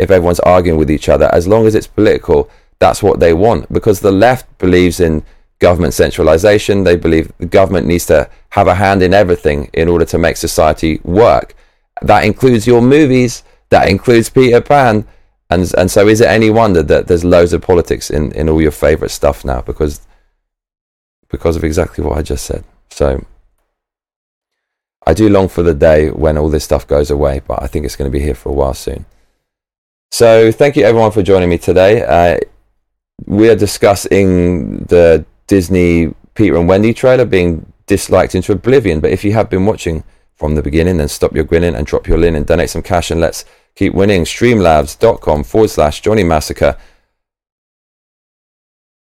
if 0.00 0.10
everyone's 0.10 0.40
arguing 0.40 0.78
with 0.78 0.90
each 0.90 1.10
other. 1.10 1.28
As 1.34 1.46
long 1.46 1.66
as 1.66 1.74
it's 1.74 1.86
political, 1.86 2.50
that's 2.78 3.02
what 3.02 3.20
they 3.20 3.34
want 3.34 3.70
because 3.72 4.00
the 4.00 4.12
left 4.12 4.46
believes 4.58 4.98
in 4.98 5.22
government 5.58 5.92
centralization. 5.92 6.84
They 6.84 6.96
believe 6.96 7.30
the 7.38 7.46
government 7.46 7.86
needs 7.86 8.06
to 8.06 8.30
have 8.50 8.68
a 8.68 8.74
hand 8.74 9.02
in 9.02 9.12
everything 9.12 9.68
in 9.74 9.88
order 9.88 10.06
to 10.06 10.18
make 10.18 10.38
society 10.38 11.00
work. 11.04 11.54
That 12.00 12.24
includes 12.24 12.66
your 12.66 12.80
movies, 12.80 13.44
that 13.68 13.88
includes 13.88 14.30
Peter 14.30 14.62
Pan. 14.62 15.06
And, 15.50 15.72
and 15.76 15.90
so 15.90 16.06
is 16.08 16.20
it 16.20 16.28
any 16.28 16.50
wonder 16.50 16.82
that 16.82 17.06
there's 17.06 17.24
loads 17.24 17.52
of 17.52 17.62
politics 17.62 18.10
in, 18.10 18.32
in 18.32 18.48
all 18.48 18.60
your 18.60 18.70
favorite 18.70 19.10
stuff 19.10 19.44
now 19.44 19.62
because 19.62 20.06
because 21.30 21.56
of 21.56 21.64
exactly 21.64 22.02
what 22.04 22.16
I 22.16 22.22
just 22.22 22.44
said. 22.44 22.64
So 22.90 23.24
I 25.06 25.14
do 25.14 25.28
long 25.28 25.48
for 25.48 25.62
the 25.62 25.74
day 25.74 26.10
when 26.10 26.36
all 26.38 26.48
this 26.48 26.64
stuff 26.64 26.86
goes 26.86 27.10
away, 27.10 27.40
but 27.46 27.62
I 27.62 27.66
think 27.66 27.84
it's 27.84 27.96
going 27.96 28.10
to 28.10 28.18
be 28.18 28.22
here 28.22 28.34
for 28.34 28.50
a 28.50 28.52
while 28.52 28.74
soon. 28.74 29.06
So 30.10 30.50
thank 30.50 30.76
you 30.76 30.84
everyone 30.84 31.12
for 31.12 31.22
joining 31.22 31.50
me 31.50 31.58
today. 31.58 32.02
Uh, 32.02 32.38
we 33.26 33.48
are 33.50 33.56
discussing 33.56 34.78
the 34.84 35.24
Disney 35.46 36.14
Peter 36.34 36.56
and 36.56 36.68
Wendy 36.68 36.94
trailer 36.94 37.24
being 37.24 37.70
disliked 37.86 38.34
into 38.34 38.52
oblivion. 38.52 39.00
But 39.00 39.10
if 39.10 39.24
you 39.24 39.32
have 39.32 39.50
been 39.50 39.66
watching 39.66 40.04
from 40.34 40.54
the 40.54 40.62
beginning, 40.62 40.98
then 40.98 41.08
stop 41.08 41.34
your 41.34 41.44
grinning 41.44 41.74
and 41.74 41.86
drop 41.86 42.06
your 42.06 42.18
lin 42.18 42.34
and 42.36 42.46
donate 42.46 42.70
some 42.70 42.82
cash 42.82 43.10
and 43.10 43.20
let's 43.20 43.44
keep 43.78 43.94
winning. 43.94 44.24
Streamlabs.com 44.24 45.44
forward 45.44 45.70
slash 45.70 46.00
Johnny 46.00 46.24
Massacre. 46.24 46.76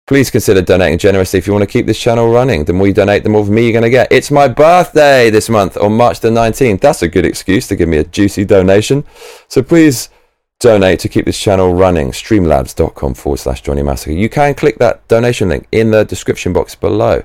Please 0.08 0.30
consider 0.30 0.62
donating 0.62 1.00
generously 1.00 1.40
if 1.40 1.48
you 1.48 1.54
want 1.54 1.64
to 1.64 1.68
keep 1.68 1.88
this 1.88 2.00
channel 2.00 2.32
running. 2.32 2.66
The 2.66 2.74
more 2.74 2.86
you 2.86 2.94
donate, 2.94 3.24
the 3.24 3.30
more 3.30 3.42
of 3.42 3.50
me 3.50 3.64
you're 3.64 3.72
going 3.72 3.82
to 3.82 3.90
get. 3.90 4.12
It's 4.12 4.30
my 4.30 4.48
birthday 4.48 5.32
this 5.32 5.50
month 5.50 5.78
on 5.78 5.94
March 5.94 6.20
the 6.20 6.30
19th. 6.30 6.80
That's 6.80 7.02
a 7.02 7.08
good 7.08 7.26
excuse 7.26 7.68
to 7.70 7.76
give 7.76 7.90
me 7.90 7.98
a 7.98 8.04
juicy 8.04 8.46
donation. 8.46 9.04
So 9.48 9.64
please 9.64 10.10
donate 10.60 11.00
to 11.00 11.10
keep 11.10 11.26
this 11.26 11.40
channel 11.40 11.74
running, 11.74 12.12
streamlabs.com 12.12 13.16
forward 13.16 13.38
slash 13.38 13.62
Johnny 13.62 13.82
Massacre. 13.82 14.12
You 14.12 14.30
can 14.30 14.54
click 14.54 14.78
that 14.78 15.08
donation 15.08 15.50
link 15.50 15.68
in 15.72 15.90
the 15.90 16.06
description 16.06 16.54
box 16.54 16.76
below, 16.76 17.24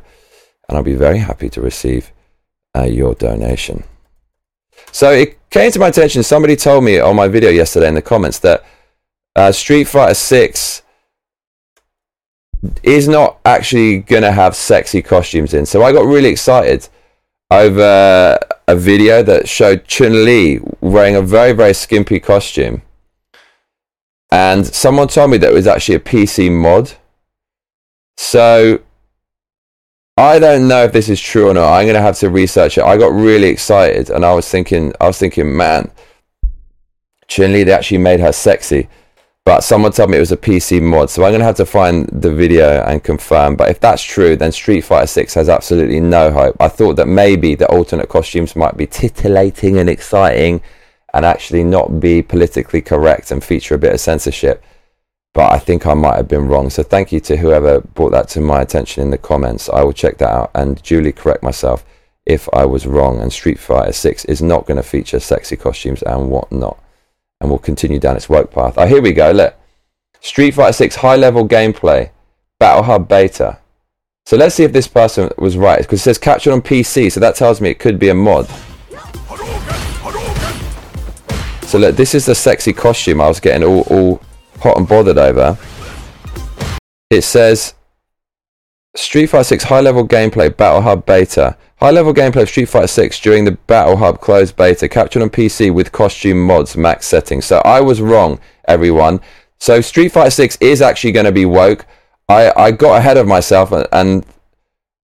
and 0.69 0.78
I'll 0.78 0.83
be 0.83 0.95
very 0.95 1.19
happy 1.19 1.50
to 1.50 1.61
receive 1.61 2.12
uh, 2.75 2.85
your 2.85 3.14
donation. 3.14 3.85
So 4.92 5.12
it 5.12 5.38
came 5.50 5.70
to 5.72 5.78
my 5.78 5.88
attention, 5.88 6.22
somebody 6.22 6.56
told 6.56 6.84
me 6.84 6.99
on 6.99 7.16
my 7.16 7.28
video 7.28 7.50
yesterday 7.50 7.88
in 7.88 7.94
the 7.94 8.02
comments 8.02 8.38
that 8.40 8.64
uh, 9.37 9.52
Street 9.52 9.84
Fighter 9.84 10.14
6 10.14 10.82
is 12.82 13.08
not 13.08 13.38
actually 13.44 13.99
going 14.00 14.22
to 14.22 14.32
have 14.32 14.54
sexy 14.54 15.02
costumes 15.02 15.54
in. 15.54 15.66
So 15.66 15.82
I 15.82 15.92
got 15.92 16.04
really 16.04 16.28
excited 16.28 16.88
over 17.50 18.38
a 18.68 18.76
video 18.76 19.22
that 19.22 19.49
showed 19.49 19.87
Chun 19.87 20.25
Li 20.25 20.60
wearing 20.80 21.16
a 21.16 21.22
very, 21.22 21.52
very 21.52 21.75
skimpy 21.75 22.20
costume. 22.20 22.82
And 24.30 24.66
someone 24.66 25.08
told 25.08 25.32
me 25.32 25.38
that 25.38 25.50
it 25.50 25.54
was 25.54 25.66
actually 25.66 25.96
a 25.96 26.00
PC 26.00 26.52
mod. 26.52 26.92
So 28.16 28.80
I 30.20 30.38
don't 30.38 30.68
know 30.68 30.84
if 30.84 30.92
this 30.92 31.08
is 31.08 31.18
true 31.18 31.48
or 31.48 31.54
not. 31.54 31.72
I'm 31.72 31.86
to 31.86 32.02
have 32.02 32.18
to 32.18 32.28
research 32.28 32.76
it. 32.76 32.84
I 32.84 32.98
got 32.98 33.10
really 33.10 33.48
excited 33.48 34.10
and 34.10 34.22
I 34.22 34.34
was 34.34 34.46
thinking, 34.46 34.92
I 35.00 35.06
was 35.06 35.18
thinking, 35.18 35.56
man, 35.56 35.90
Chun 37.26 37.54
Li, 37.54 37.64
they 37.64 37.72
actually 37.72 37.98
made 37.98 38.20
her 38.20 38.30
sexy. 38.30 38.90
But 39.46 39.62
someone 39.62 39.92
told 39.92 40.10
me 40.10 40.18
it 40.18 40.20
was 40.20 40.30
a 40.30 40.36
PC 40.36 40.82
mod, 40.82 41.08
so 41.08 41.24
I'm 41.24 41.32
to 41.32 41.42
have 41.42 41.56
to 41.56 41.64
find 41.64 42.06
the 42.08 42.30
video 42.30 42.82
and 42.82 43.02
confirm. 43.02 43.56
But 43.56 43.70
if 43.70 43.80
that's 43.80 44.02
true, 44.02 44.36
then 44.36 44.52
Street 44.52 44.82
Fighter 44.82 45.06
6 45.06 45.32
has 45.32 45.48
absolutely 45.48 46.00
no 46.00 46.30
hope. 46.30 46.54
I 46.60 46.68
thought 46.68 46.96
that 46.96 47.08
maybe 47.08 47.54
the 47.54 47.66
alternate 47.68 48.10
costumes 48.10 48.54
might 48.54 48.76
be 48.76 48.86
titillating 48.86 49.78
and 49.78 49.88
exciting 49.88 50.60
and 51.14 51.24
actually 51.24 51.64
not 51.64 51.98
be 51.98 52.20
politically 52.20 52.82
correct 52.82 53.30
and 53.30 53.42
feature 53.42 53.74
a 53.74 53.78
bit 53.78 53.94
of 53.94 54.00
censorship. 54.00 54.62
But 55.32 55.52
I 55.52 55.58
think 55.58 55.87
I 55.87 55.94
might 55.94 56.16
have 56.16 56.28
been 56.28 56.49
wrong. 56.49 56.70
So 56.70 56.82
thank 56.82 57.12
you 57.12 57.20
to 57.20 57.37
whoever 57.37 57.80
brought 57.80 58.10
that 58.10 58.28
to 58.30 58.40
my 58.40 58.60
attention 58.60 59.02
in 59.02 59.10
the 59.10 59.18
comments. 59.18 59.68
I 59.68 59.82
will 59.84 59.92
check 59.92 60.18
that 60.18 60.30
out 60.30 60.50
and 60.54 60.82
duly 60.82 61.12
correct 61.12 61.42
myself 61.42 61.84
if 62.26 62.49
I 62.52 62.64
was 62.64 62.87
wrong. 62.87 63.20
And 63.20 63.32
Street 63.32 63.58
Fighter 63.58 63.92
6 63.92 64.25
is 64.25 64.42
not 64.42 64.66
going 64.66 64.76
to 64.76 64.82
feature 64.82 65.20
sexy 65.20 65.56
costumes 65.56 66.02
and 66.02 66.30
whatnot 66.30 66.82
and 67.40 67.49
we'll 67.49 67.58
continue 67.58 67.99
down 67.99 68.16
its 68.16 68.28
woke 68.28 68.50
path. 68.50 68.75
Oh, 68.76 68.87
here 68.87 69.00
we 69.00 69.12
go. 69.12 69.30
Look, 69.30 69.54
Street 70.20 70.52
Fighter 70.52 70.72
6 70.72 70.96
high 70.96 71.16
level 71.16 71.49
gameplay, 71.49 72.10
Battle 72.58 72.82
Hub 72.82 73.08
beta. 73.08 73.58
So 74.26 74.37
let's 74.37 74.54
see 74.54 74.64
if 74.64 74.72
this 74.72 74.87
person 74.87 75.30
was 75.38 75.56
right 75.56 75.78
because 75.78 76.00
it 76.00 76.02
says 76.02 76.18
captured 76.18 76.52
on 76.52 76.60
PC, 76.60 77.10
so 77.10 77.20
that 77.20 77.34
tells 77.34 77.60
me 77.60 77.70
it 77.70 77.78
could 77.78 77.99
be 77.99 78.10
a 78.10 78.14
mod. 78.14 78.46
So 81.66 81.78
look, 81.78 81.96
this 81.96 82.14
is 82.14 82.26
the 82.26 82.34
sexy 82.34 82.72
costume 82.72 83.20
I 83.20 83.28
was 83.28 83.40
getting 83.40 83.66
all, 83.66 83.82
all 83.82 84.20
hot 84.61 84.76
and 84.76 84.88
bothered 84.88 85.19
over. 85.19 85.59
It 87.11 87.23
says 87.23 87.75
Street 88.95 89.26
Fighter 89.26 89.45
6 89.45 89.64
high 89.64 89.81
level 89.81 90.07
gameplay 90.07 90.55
Battle 90.55 90.83
Hub 90.83 91.07
beta. 91.07 91.57
High 91.81 91.90
level 91.90 92.12
gameplay 92.12 92.43
of 92.43 92.49
Street 92.49 92.69
Fighter 92.69 92.87
6 92.87 93.21
during 93.21 93.45
the 93.45 93.52
Battle 93.52 93.97
Hub 93.97 94.21
closed 94.21 94.57
beta, 94.57 94.88
captured 94.88 95.23
on 95.23 95.31
PC 95.31 95.73
with 95.73 95.93
costume 95.93 96.45
mods 96.45 96.76
max 96.76 97.07
settings. 97.07 97.47
So 97.47 97.59
I 97.64 97.81
was 97.81 98.00
wrong, 98.00 98.38
everyone. 98.67 99.21
So 99.59 99.81
Street 99.81 100.12
Fighter 100.12 100.31
6 100.31 100.59
is 100.61 100.83
actually 100.83 101.12
going 101.12 101.26
to 101.26 101.33
be 101.33 101.47
woke. 101.47 101.87
I, 102.29 102.52
I 102.57 102.71
got 102.71 102.99
ahead 102.99 103.17
of 103.17 103.26
myself 103.26 103.73
and 103.73 104.25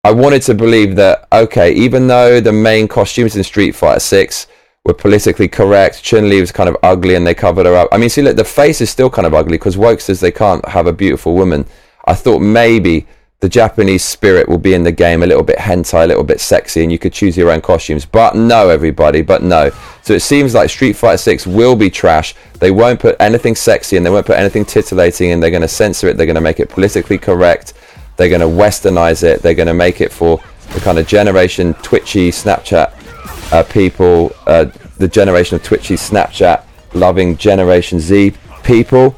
I 0.05 0.13
wanted 0.13 0.43
to 0.43 0.55
believe 0.55 0.95
that, 0.97 1.27
okay, 1.33 1.73
even 1.73 2.07
though 2.07 2.41
the 2.41 2.53
main 2.53 2.87
costumes 2.87 3.35
in 3.35 3.43
Street 3.43 3.75
Fighter 3.75 4.01
6 4.01 4.47
were 4.87 4.95
politically 4.95 5.49
correct, 5.49 6.01
Chun 6.05 6.29
Li 6.29 6.41
was 6.41 6.53
kind 6.53 6.69
of 6.69 6.77
ugly 6.85 7.17
and 7.17 7.27
they 7.27 7.35
covered 7.35 7.67
her 7.67 7.75
up. 7.75 7.89
I 7.91 7.99
mean, 7.99 8.09
see, 8.09 8.23
look, 8.23 8.37
the 8.37 8.45
face 8.45 8.81
is 8.81 8.89
still 8.89 9.11
kind 9.11 9.27
of 9.27 9.35
ugly 9.35 9.59
because 9.59 9.77
woke 9.77 10.01
says 10.01 10.21
they 10.21 10.31
can't 10.31 10.67
have 10.69 10.87
a 10.87 10.93
beautiful 10.93 11.35
woman. 11.35 11.67
I 12.05 12.15
thought 12.15 12.39
maybe 12.39 13.09
the 13.41 13.49
Japanese 13.49 14.05
spirit 14.05 14.49
will 14.49 14.59
be 14.59 14.75
in 14.75 14.85
the 14.85 14.93
game 14.93 15.25
a 15.25 15.27
little 15.27 15.43
bit 15.43 15.59
hentai, 15.59 16.05
a 16.05 16.07
little 16.07 16.23
bit 16.23 16.41
sexy, 16.41 16.85
and 16.85 16.93
you 16.93 17.01
could 17.01 17.13
choose 17.13 17.37
your 17.37 17.51
own 17.51 17.61
costumes. 17.61 18.07
But 18.07 18.37
no, 18.37 18.69
everybody, 18.69 19.23
but 19.23 19.43
no. 19.43 19.73
So 20.03 20.15
it 20.15 20.23
seems 20.23 20.55
like 20.55 20.71
Street 20.71 20.93
Fighter 20.93 21.19
6 21.19 21.49
will 21.49 21.75
be 21.75 21.91
trash. 21.91 22.37
They 22.61 22.71
won't 22.71 23.01
put 23.01 23.17
anything 23.19 23.57
sexy 23.57 23.97
and 23.97 24.07
they 24.07 24.11
won't 24.11 24.27
put 24.27 24.39
anything 24.39 24.65
titillating 24.65 25.33
and 25.33 25.43
they're 25.43 25.51
going 25.51 25.63
to 25.63 25.69
censor 25.69 26.07
it. 26.07 26.17
They're 26.17 26.27
going 26.27 26.37
to 26.37 26.41
make 26.41 26.61
it 26.61 26.69
politically 26.69 27.19
correct. 27.19 27.75
They're 28.17 28.29
going 28.29 28.41
to 28.41 28.47
westernize 28.47 29.25
it. 29.25 29.43
They're 29.43 29.55
going 29.55 29.67
to 29.67 29.75
make 29.75 30.01
it 30.01 30.13
for 30.13 30.41
the 30.73 30.81
kind 30.81 30.99
of 30.99 31.09
generation 31.09 31.75
twitchy 31.75 32.31
Snapchat 32.31 33.06
uh, 33.53 33.63
people, 33.65 34.33
uh, 34.47 34.67
the 34.99 35.09
generation 35.09 35.57
of 35.57 35.63
twitchy 35.63 35.95
Snapchat 35.95 36.65
loving 36.95 37.37
Generation 37.37 38.01
Z 38.01 38.33
people 38.65 39.15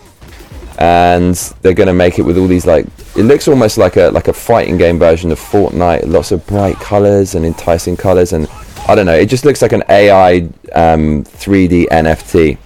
and 0.79 1.35
they're 1.63 1.75
going 1.75 1.89
to 1.89 1.93
make 1.93 2.19
it 2.19 2.23
with 2.23 2.39
all 2.39 2.47
these 2.47 2.67
like 2.67 2.87
it 3.17 3.25
looks 3.25 3.49
almost 3.49 3.79
like 3.79 3.97
a 3.97 4.11
like 4.11 4.29
a 4.29 4.33
fighting 4.33 4.77
game 4.77 4.99
version 4.99 5.33
of 5.33 5.39
Fortnite. 5.39 6.07
Lots 6.07 6.31
of 6.31 6.47
bright 6.47 6.77
colors 6.77 7.35
and 7.35 7.45
enticing 7.45 7.97
colors 7.97 8.33
and 8.33 8.49
I 8.89 8.95
don't 8.95 9.07
know 9.07 9.15
it 9.15 9.27
just 9.27 9.45
looks 9.45 9.61
like 9.61 9.73
an 9.73 9.83
AI 9.89 10.49
um, 10.73 11.25
3D 11.25 11.89
NFT 11.89 12.59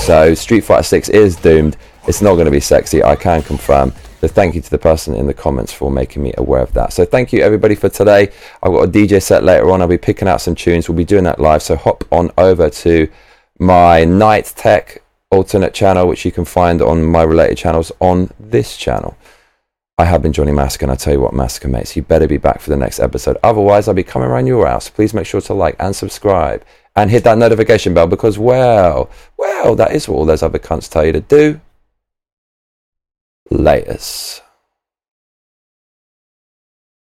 so 0.00 0.34
Street 0.34 0.62
Fighter 0.62 0.82
6 0.82 1.08
is 1.10 1.36
doomed. 1.36 1.76
It's 2.06 2.22
not 2.22 2.34
going 2.34 2.46
to 2.46 2.50
be 2.50 2.60
sexy 2.60 3.02
I 3.02 3.16
can 3.16 3.42
confirm 3.42 3.92
so 4.20 4.28
thank 4.28 4.54
you 4.54 4.60
to 4.60 4.70
the 4.70 4.78
person 4.78 5.14
in 5.14 5.26
the 5.26 5.34
comments 5.34 5.72
for 5.72 5.90
making 5.90 6.22
me 6.22 6.32
aware 6.36 6.62
of 6.62 6.72
that 6.72 6.92
so 6.92 7.04
thank 7.04 7.32
you 7.32 7.40
everybody 7.40 7.74
for 7.74 7.88
today 7.88 8.30
I've 8.62 8.72
got 8.72 8.84
a 8.84 8.90
DJ 8.90 9.22
set 9.22 9.44
later 9.44 9.70
on 9.70 9.82
I'll 9.82 9.88
be 9.88 9.98
picking 9.98 10.28
out 10.28 10.40
some 10.40 10.54
tunes 10.54 10.88
we'll 10.88 10.96
be 10.96 11.04
doing 11.04 11.24
that 11.24 11.38
live 11.38 11.62
so 11.62 11.76
hop 11.76 12.04
on 12.12 12.30
over 12.38 12.70
to 12.70 13.08
my 13.58 14.04
night 14.04 14.52
tech 14.56 15.02
alternate 15.30 15.72
channel, 15.72 16.08
which 16.08 16.24
you 16.24 16.32
can 16.32 16.44
find 16.44 16.82
on 16.82 17.04
my 17.04 17.22
related 17.22 17.56
channels 17.56 17.92
on 18.00 18.30
this 18.38 18.76
channel. 18.76 19.16
I 19.96 20.04
have 20.04 20.22
been 20.22 20.32
Johnny 20.32 20.50
Massacre, 20.50 20.86
and 20.86 20.92
I 20.92 20.96
tell 20.96 21.12
you 21.12 21.20
what, 21.20 21.34
Massacre 21.34 21.68
mates, 21.68 21.94
you 21.94 22.02
better 22.02 22.26
be 22.26 22.38
back 22.38 22.60
for 22.60 22.70
the 22.70 22.76
next 22.76 22.98
episode. 22.98 23.36
Otherwise, 23.42 23.86
I'll 23.86 23.94
be 23.94 24.02
coming 24.02 24.28
around 24.28 24.46
your 24.46 24.66
house. 24.66 24.88
Please 24.88 25.14
make 25.14 25.26
sure 25.26 25.42
to 25.42 25.54
like 25.54 25.76
and 25.78 25.94
subscribe 25.94 26.64
and 26.96 27.10
hit 27.10 27.22
that 27.24 27.38
notification 27.38 27.94
bell 27.94 28.06
because, 28.06 28.38
well, 28.38 29.10
well, 29.36 29.76
that 29.76 29.92
is 29.92 30.08
what 30.08 30.16
all 30.16 30.24
those 30.24 30.42
other 30.42 30.58
cunts 30.58 30.90
tell 30.90 31.04
you 31.04 31.12
to 31.12 31.20
do. 31.20 31.60
Latest. 33.50 34.42